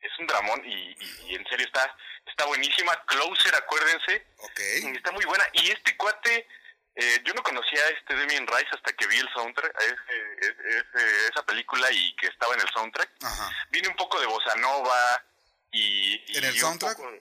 Es 0.00 0.10
un 0.18 0.26
dramón 0.26 0.62
y, 0.64 0.74
y- 0.74 1.26
y 1.28 1.34
en 1.36 1.46
serio 1.46 1.66
está, 1.66 1.94
está 2.26 2.44
buenísima. 2.46 2.92
Closer, 3.06 3.54
acuérdense. 3.54 4.26
Ok. 4.38 4.60
Está 4.96 5.12
muy 5.12 5.24
buena. 5.24 5.44
Y 5.52 5.70
este 5.70 5.96
cuate, 5.96 6.48
eh, 6.96 7.22
yo 7.24 7.32
no 7.34 7.42
conocía 7.44 7.80
a 7.84 7.88
este 7.90 8.16
Damien 8.16 8.46
Rice 8.46 8.68
hasta 8.72 8.92
que 8.94 9.06
vi 9.06 9.18
el 9.18 9.28
soundtrack, 9.32 9.74
ese- 9.80 11.26
esa 11.30 11.42
película 11.46 11.90
y 11.92 12.14
que 12.16 12.26
estaba 12.26 12.54
en 12.54 12.60
el 12.60 12.68
soundtrack. 12.70 13.10
Ajá. 13.22 13.50
Viene 13.70 13.88
un 13.88 13.96
poco 13.96 14.18
de 14.20 14.26
bossa 14.26 14.54
nova 14.56 15.24
y... 15.70 16.14
y 16.26 16.38
¿En 16.38 16.44
el 16.44 16.52
un 16.54 16.58
soundtrack? 16.58 16.96
poco- 16.96 17.12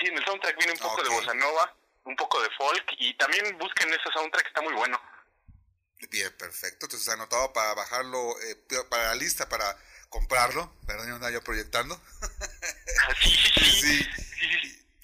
sí, 0.00 0.06
en 0.06 0.16
el 0.18 0.24
soundtrack 0.24 0.56
viene 0.56 0.72
un 0.72 0.78
poco 0.78 1.02
de 1.02 1.08
bossa 1.10 1.34
nova, 1.34 1.74
un 2.04 2.16
poco 2.16 2.42
de 2.42 2.50
folk 2.50 2.86
y 2.98 3.14
también 3.14 3.56
busquen 3.58 3.88
ese 3.90 4.10
soundtrack, 4.14 4.46
está 4.46 4.62
muy 4.62 4.72
bueno. 4.74 5.00
Bien, 6.10 6.32
perfecto. 6.36 6.86
Entonces 6.86 7.08
anotado 7.08 7.52
para 7.52 7.74
bajarlo, 7.74 8.38
eh, 8.42 8.56
para 8.90 9.08
la 9.08 9.14
lista, 9.14 9.48
para 9.48 9.76
comprarlo. 10.10 10.74
Perdón, 10.86 11.08
yo 11.08 11.14
andaba 11.14 11.32
yo 11.32 11.42
proyectando. 11.42 12.00
sí. 13.22 14.08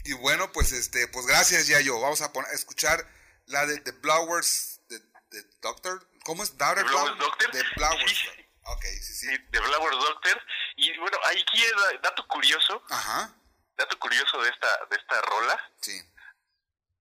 Y, 0.05 0.11
y 0.11 0.13
bueno, 0.15 0.53
pues 0.53 0.73
este, 0.73 1.09
pues 1.09 1.27
gracias, 1.27 1.67
Yayo. 1.67 1.99
Vamos 2.01 2.21
a 2.23 2.33
poner, 2.33 2.51
a 2.51 2.55
escuchar 2.55 3.07
la 3.47 3.67
de 3.67 3.81
The 3.81 3.93
Blowers, 3.93 4.81
de, 4.89 4.99
de 5.31 5.43
Doctor. 5.61 6.07
¿Cómo 6.25 6.43
es? 6.43 6.57
Daughter 6.59 6.85
The 6.85 6.91
Blowers 6.91 7.17
Blow- 7.17 7.19
Doctor. 7.27 7.51
The 7.51 7.63
Blowers. 7.77 8.25
Ok, 8.65 8.85
sí, 9.03 9.15
sí. 9.15 9.27
De 9.51 9.59
Flower 9.63 9.93
Doctor. 9.93 10.43
Y 10.77 10.97
bueno, 10.99 11.19
aquí 11.27 11.63
es 11.65 11.73
da- 11.73 11.99
dato 12.11 12.27
curioso. 12.29 12.83
Ajá. 12.91 13.35
Dato 13.77 13.99
curioso 13.99 14.41
de 14.43 14.51
esta, 14.51 14.69
de 14.91 14.97
esta 14.97 15.21
rola. 15.23 15.73
Sí. 15.81 15.93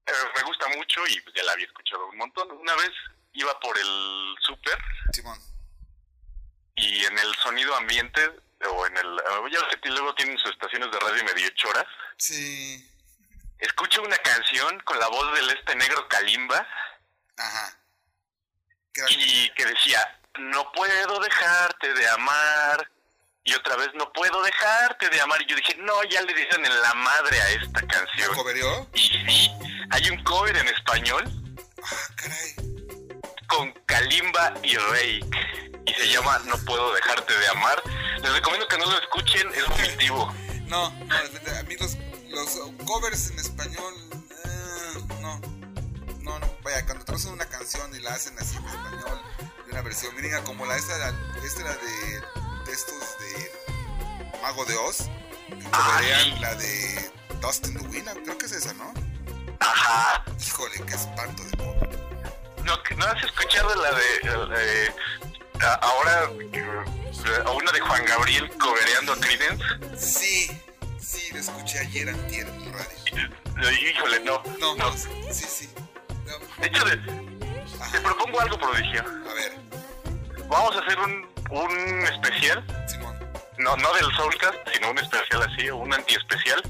Eh, 0.05 0.11
me 0.35 0.43
gusta 0.43 0.67
mucho 0.69 1.05
y 1.07 1.19
pues, 1.21 1.35
ya 1.35 1.43
la 1.43 1.51
había 1.51 1.65
escuchado 1.65 2.07
un 2.07 2.17
montón. 2.17 2.49
Una 2.51 2.75
vez 2.75 2.89
iba 3.33 3.59
por 3.59 3.77
el 3.77 4.35
súper 4.41 4.77
Simón. 5.13 5.39
y 6.75 7.05
en 7.05 7.17
el 7.17 7.35
sonido 7.35 7.75
ambiente 7.75 8.29
o 8.69 8.85
en 8.87 8.97
el... 8.97 9.19
eh, 9.19 9.51
Ya 9.51 9.89
luego 9.91 10.13
tienen 10.15 10.37
sus 10.37 10.51
estaciones 10.51 10.91
de 10.91 10.99
radio 10.99 11.23
medio 11.23 11.49
choras. 11.55 11.85
Sí. 12.17 12.85
Escucho 13.59 14.01
una 14.01 14.17
canción 14.17 14.79
con 14.81 14.99
la 14.99 15.07
voz 15.07 15.33
del 15.35 15.49
este 15.49 15.75
negro 15.75 16.07
Kalimba 16.07 16.65
Ajá. 17.37 17.75
Y 19.09 19.49
que 19.51 19.65
decía, 19.65 20.19
no 20.39 20.71
puedo 20.73 21.19
dejarte 21.19 21.93
de 21.93 22.09
amar. 22.09 22.91
Y 23.45 23.53
otra 23.53 23.77
vez, 23.77 23.89
no 23.93 24.11
puedo 24.11 24.41
dejarte 24.43 25.07
de 25.09 25.21
amar. 25.21 25.41
Y 25.41 25.45
yo 25.45 25.55
dije, 25.55 25.75
no, 25.77 26.03
ya 26.03 26.21
le 26.21 26.33
dicen 26.33 26.65
en 26.65 26.81
la 26.81 26.93
madre 26.95 27.39
a 27.41 27.49
esta 27.51 27.87
canción. 27.87 28.35
¿Coverió? 28.35 28.89
Y 28.93 28.99
sí, 28.99 29.51
hay 29.91 30.09
un 30.09 30.21
cover 30.23 30.57
en 30.57 30.67
español. 30.67 31.23
Con 33.49 33.73
Kalimba 33.85 34.53
y 34.63 34.77
Reik. 34.77 35.35
Y 35.85 35.93
se 35.93 36.07
llama 36.09 36.39
No 36.45 36.55
puedo 36.65 36.93
dejarte 36.93 37.37
de 37.37 37.47
amar. 37.49 37.81
Les 38.21 38.31
recomiendo 38.31 38.67
que 38.67 38.77
no 38.77 38.85
lo 38.85 38.99
escuchen, 38.99 39.47
es 39.53 39.67
vomitivo. 39.67 40.33
No, 40.67 40.89
no, 40.91 41.15
a 41.15 41.63
mí 41.63 41.75
los, 41.79 41.97
los 42.29 42.59
covers 42.85 43.31
en 43.31 43.39
español, 43.39 43.93
eh, 44.11 45.01
no, 45.19 45.41
no, 46.21 46.39
no, 46.39 46.57
vaya, 46.63 46.85
cuando 46.85 47.03
traducen 47.05 47.31
una 47.33 47.45
canción 47.45 47.89
y 47.95 47.99
la 47.99 48.13
hacen 48.13 48.37
así 48.37 48.55
en 48.57 48.65
español, 48.65 49.19
de 49.65 49.71
una 49.71 49.81
versión 49.81 50.15
gringa, 50.15 50.43
como 50.43 50.67
la 50.67 50.77
esta, 50.77 50.95
la, 50.99 51.13
esta 51.43 51.61
era 51.61 51.71
de, 51.73 52.71
estos 52.71 53.17
de 53.19 54.39
Mago 54.43 54.63
de 54.65 54.75
Oz, 54.75 55.09
que 55.47 55.69
coverean 55.71 56.39
la 56.39 56.53
de 56.53 57.11
Dust 57.41 57.65
in 57.67 57.73
the 57.73 57.87
Wind, 57.87 58.07
creo 58.23 58.37
que 58.37 58.45
es 58.45 58.51
esa, 58.51 58.73
¿no? 58.73 58.93
Ajá. 59.59 60.23
Híjole, 60.39 60.83
qué 60.85 60.93
espanto 60.93 61.43
de 61.45 61.57
pobre. 61.57 61.88
No, 62.63 62.75
¿no 62.97 63.05
has 63.05 63.23
escuchado 63.23 63.73
la 63.75 63.91
de... 63.91 64.49
la 65.59 65.73
ahora, 65.81 66.29
eh, 66.53 67.43
a 67.45 67.51
una 67.51 67.71
de 67.71 67.79
Juan 67.79 68.05
Gabriel 68.05 68.49
cobereando 68.57 69.13
a 69.13 69.17
Creedence? 69.19 69.63
Sí, 69.97 70.49
sí, 70.99 71.31
lo 71.33 71.39
escuché 71.39 71.79
ayer 71.79 72.09
antier 72.09 72.47
en 72.47 72.61
el 72.61 72.73
radio. 72.73 72.89
Eh, 73.61 73.91
Híjole, 73.93 74.19
no. 74.21 74.41
No, 74.59 74.75
no, 74.75 74.91
sí, 74.93 75.09
sí. 75.47 75.69
De 76.59 76.67
hecho, 76.67 76.85
de- 76.85 76.97
te 77.91 77.99
propongo 78.01 78.39
algo, 78.41 78.57
prodigio. 78.59 79.01
A 79.01 79.33
ver. 79.33 79.53
Vamos 80.47 80.75
a 80.75 80.79
hacer 80.79 80.97
un, 80.99 81.27
un 81.51 82.05
especial. 82.05 82.63
No, 83.57 83.75
no 83.75 83.93
del 83.93 84.05
Soulcast, 84.15 84.55
sino 84.73 84.91
un 84.91 84.97
especial 84.99 85.41
así, 85.43 85.69
un 85.69 85.93
anti-especial. 85.93 86.61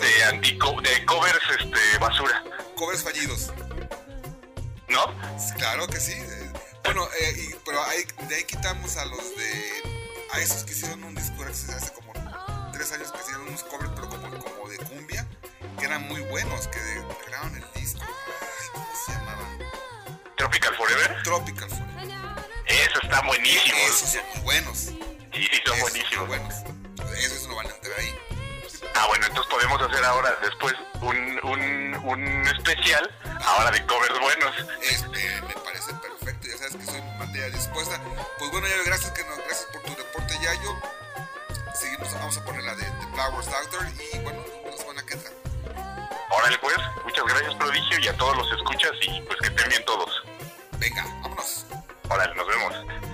de, 0.00 0.24
anti 0.24 0.52
de 0.52 1.04
covers 1.04 1.40
este, 1.60 1.98
basura. 1.98 2.42
Covers 2.76 3.04
fallidos. 3.04 3.52
¿No? 4.88 5.04
Claro 5.56 5.86
que 5.86 5.98
sí. 6.00 6.14
Bueno, 6.84 7.06
eh, 7.20 7.34
y- 7.50 7.54
pero 7.64 7.82
ahí, 7.84 8.04
de 8.28 8.34
ahí 8.36 8.44
quitamos 8.44 8.96
a 8.96 9.04
los 9.06 9.36
de. 9.36 9.82
A 10.32 10.40
esos 10.40 10.64
que 10.64 10.72
hicieron 10.72 11.02
un 11.04 11.14
disco 11.14 11.44
hace 11.44 11.72
hace 11.72 11.92
como 11.92 12.12
tres 12.72 12.90
años 12.92 13.12
que 13.12 13.18
hicieron 13.20 13.46
unos 13.48 13.62
covers, 13.64 13.90
pero 13.94 14.08
como, 14.08 14.28
como 14.42 14.68
de 14.68 14.78
cumbia, 14.78 15.26
que 15.78 15.84
eran 15.86 16.02
muy 16.08 16.20
buenos, 16.22 16.66
que 16.68 16.78
grabaron 17.28 17.54
el 17.56 17.64
disco. 17.80 18.00
Ay, 18.02 18.68
¿Cómo 18.72 18.86
se 19.06 19.12
llamaban? 19.12 19.58
Tropical 20.36 20.76
Forever. 20.76 21.22
Tropical 21.22 21.68
Forever. 21.68 22.44
Eso 22.66 23.00
está 23.02 23.20
buenísimo. 23.22 23.76
Esos 23.88 24.08
son 24.10 24.22
muy 24.34 24.40
buenos. 24.42 24.78
Sí, 24.78 24.96
sí, 25.32 25.62
son 25.64 25.80
buenísimos. 25.80 26.28
buenos. 26.28 26.54
Esos 27.16 27.46
no 27.48 27.54
van 27.56 27.66
a 27.66 27.70
ahí. 27.98 28.14
Ah, 28.94 29.06
bueno, 29.08 29.26
entonces 29.26 29.50
podemos 29.50 29.82
hacer 29.82 30.04
ahora, 30.04 30.36
después, 30.42 30.74
un, 31.00 31.40
un, 31.42 31.94
un 32.04 32.46
especial, 32.48 33.10
ahora 33.44 33.70
de 33.70 33.84
covers 33.86 34.20
buenos. 34.20 34.54
Este, 34.82 35.42
me 35.42 35.54
parece 35.54 35.92
perfecto, 35.94 36.48
ya 36.48 36.56
sabes 36.56 36.76
que 36.76 36.86
soy 36.86 37.02
materia 37.18 37.50
dispuesta. 37.50 38.00
Pues 38.38 38.50
bueno, 38.50 38.66
Yayo, 38.66 38.84
gracias, 38.86 39.10
que 39.12 39.24
nos, 39.24 39.38
gracias 39.38 39.66
por 39.72 39.82
tu 39.82 39.94
reporte, 39.94 40.38
Yayo. 40.40 40.76
Seguimos, 41.74 42.12
vamos 42.14 42.36
a 42.38 42.44
poner 42.44 42.62
la 42.62 42.74
de, 42.76 42.84
de 42.84 43.06
Flowers 43.14 43.50
Doctor 43.50 43.86
y 43.88 44.18
bueno, 44.20 44.40
nos 44.40 44.50
vemos 44.50 44.70
la 44.70 44.76
semana 44.76 45.02
que 45.06 45.14
entra. 45.14 45.30
Órale, 46.30 46.58
pues, 46.58 46.76
muchas 47.04 47.24
gracias, 47.26 47.54
Prodigio, 47.56 47.98
y 47.98 48.08
a 48.08 48.16
todos 48.16 48.36
los 48.36 48.52
escuchas, 48.52 48.92
y 49.02 49.20
pues 49.22 49.38
que 49.40 49.48
estén 49.48 49.68
bien 49.68 49.84
todos. 49.84 50.22
Venga, 50.78 51.04
vámonos. 51.22 51.66
Órale, 52.08 52.34
nos 52.34 52.46
vemos. 52.46 53.13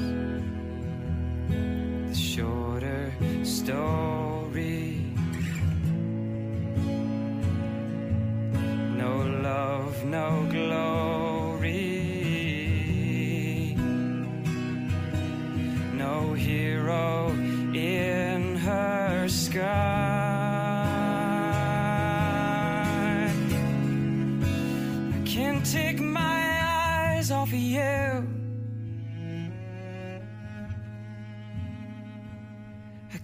stone. 3.61 4.10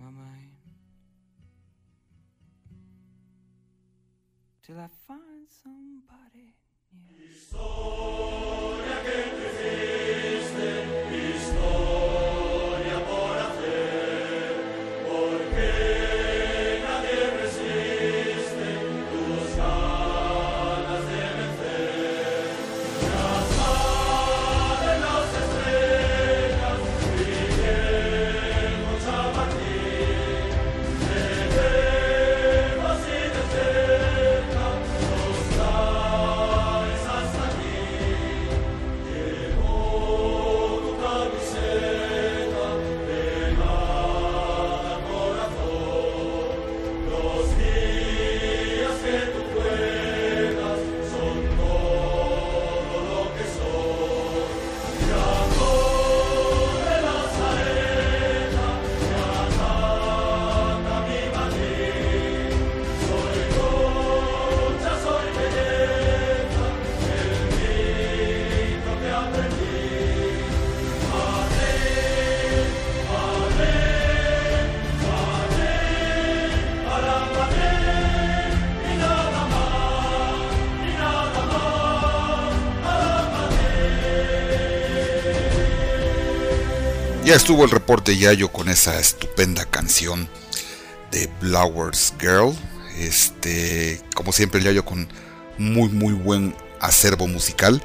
My 0.00 0.06
mind. 0.06 0.56
Till 4.62 4.78
I 4.78 4.88
find 5.06 5.46
somebody 5.62 6.54
new. 6.90 7.28
Ya 87.30 87.36
estuvo 87.36 87.62
el 87.62 87.70
reporte 87.70 88.16
Yayo 88.16 88.50
con 88.50 88.68
esa 88.68 88.98
estupenda 88.98 89.64
canción 89.64 90.28
de 91.12 91.30
Flowers 91.38 92.12
Girl. 92.18 92.52
Este, 92.98 94.00
como 94.16 94.32
siempre, 94.32 94.60
Yayo 94.60 94.84
con 94.84 95.06
muy, 95.56 95.90
muy 95.90 96.12
buen 96.12 96.56
acervo 96.80 97.28
musical. 97.28 97.80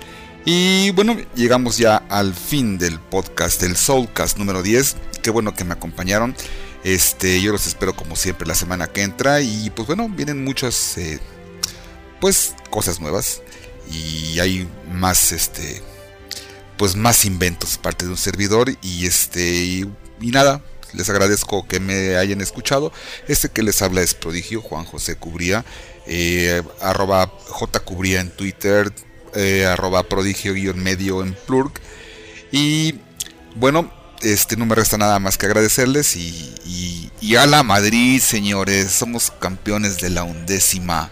Y 0.46 0.90
bueno, 0.94 1.16
llegamos 1.36 1.78
ya 1.78 1.98
al 2.10 2.34
fin 2.34 2.80
del 2.80 3.00
podcast, 3.00 3.62
del 3.62 3.76
Soulcast 3.78 4.40
número 4.40 4.64
10. 4.64 4.96
Qué 5.22 5.30
bueno 5.30 5.54
que 5.54 5.64
me 5.64 5.74
acompañaron. 5.74 6.36
Este, 6.84 7.40
yo 7.40 7.52
los 7.52 7.68
espero 7.68 7.96
como 7.96 8.16
siempre 8.16 8.48
la 8.48 8.56
semana 8.56 8.88
que 8.88 9.04
entra. 9.04 9.42
Y 9.42 9.70
pues 9.70 9.86
bueno, 9.86 10.10
vienen 10.10 10.44
muchas 10.44 10.98
eh, 10.98 11.20
pues 12.20 12.56
cosas 12.72 13.00
nuevas. 13.00 13.44
Y 13.92 14.40
hay 14.40 14.68
más 14.92 15.32
este 15.32 15.84
pues 16.78 16.96
más 16.96 17.26
inventos 17.26 17.78
parte 17.78 18.06
de 18.06 18.12
un 18.12 18.18
servidor 18.18 18.72
y 18.82 19.06
este 19.06 19.42
y, 19.42 19.88
nada 20.20 20.62
les 20.94 21.10
agradezco 21.10 21.68
que 21.68 21.80
me 21.80 22.16
hayan 22.16 22.40
escuchado. 22.42 22.92
Este 23.28 23.50
que 23.50 23.64
les 23.64 23.82
habla 23.82 24.02
es 24.02 24.14
prodigio 24.14 24.62
Juan 24.62 24.86
José 24.86 25.18
Cubría 25.18 25.66
eh, 26.08 26.64
arroba 26.82 27.32
J 27.48 27.80
Cubría 27.82 28.22
en 28.22 28.30
Twitter 28.30 28.94
eh, 29.34 29.66
arroba 29.66 30.04
prodigio 30.04 30.54
medio 30.74 31.22
en 31.22 31.34
plurg. 31.34 31.74
Y 32.52 32.96
bueno 33.56 33.92
este 34.22 34.56
no 34.56 34.66
me 34.66 34.76
resta 34.76 34.98
nada 34.98 35.20
más 35.20 35.38
que 35.38 35.46
agradecerles 35.46 36.16
y, 36.16 36.56
y, 36.66 37.12
y 37.22 37.36
a 37.36 37.46
la 37.46 37.64
Madrid 37.64 38.22
señores 38.22 38.92
somos 38.92 39.32
campeones 39.40 39.98
de 39.98 40.10
la 40.10 40.24
undécima 40.24 41.12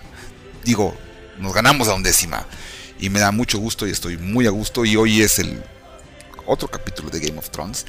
digo 0.64 0.96
nos 1.40 1.54
ganamos 1.54 1.88
la 1.88 1.96
undécima 1.96 2.48
y 3.04 3.10
me 3.10 3.20
da 3.20 3.34
mucho 3.34 3.60
gusto 3.60 3.86
y 3.86 3.92
estoy 3.92 4.18
muy 4.18 4.48
a 4.48 4.50
gusto 4.50 4.86
y 4.86 4.96
hoy 4.96 5.22
es 5.22 5.38
el 5.38 5.62
otro 6.46 6.70
capítulo 6.70 7.10
de 7.10 7.20
Game 7.20 7.38
of 7.38 7.50
Thrones. 7.50 7.86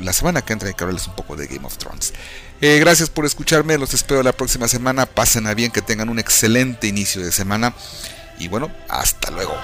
La, 0.00 0.12
semana 0.12 0.42
que 0.42 0.52
entra 0.52 0.66
hay 0.66 0.74
que 0.74 0.82
hablarles 0.82 1.06
un 1.06 1.14
poco 1.14 1.36
de 1.36 1.46
Game 1.46 1.64
of 1.64 1.78
Thrones. 1.78 2.12
Eh, 2.60 2.80
gracias 2.80 3.08
por 3.08 3.24
escucharme, 3.24 3.78
los 3.78 3.94
espero 3.94 4.20
la 4.24 4.32
próxima 4.32 4.66
semana. 4.66 5.06
Pasen 5.06 5.46
a 5.46 5.54
bien, 5.54 5.70
que 5.70 5.80
tengan 5.80 6.08
un 6.08 6.18
excelente 6.18 6.88
inicio 6.88 7.24
de 7.24 7.30
semana. 7.30 7.72
Y 8.36 8.48
bueno, 8.48 8.68
hasta 8.88 9.30
luego. 9.30 9.54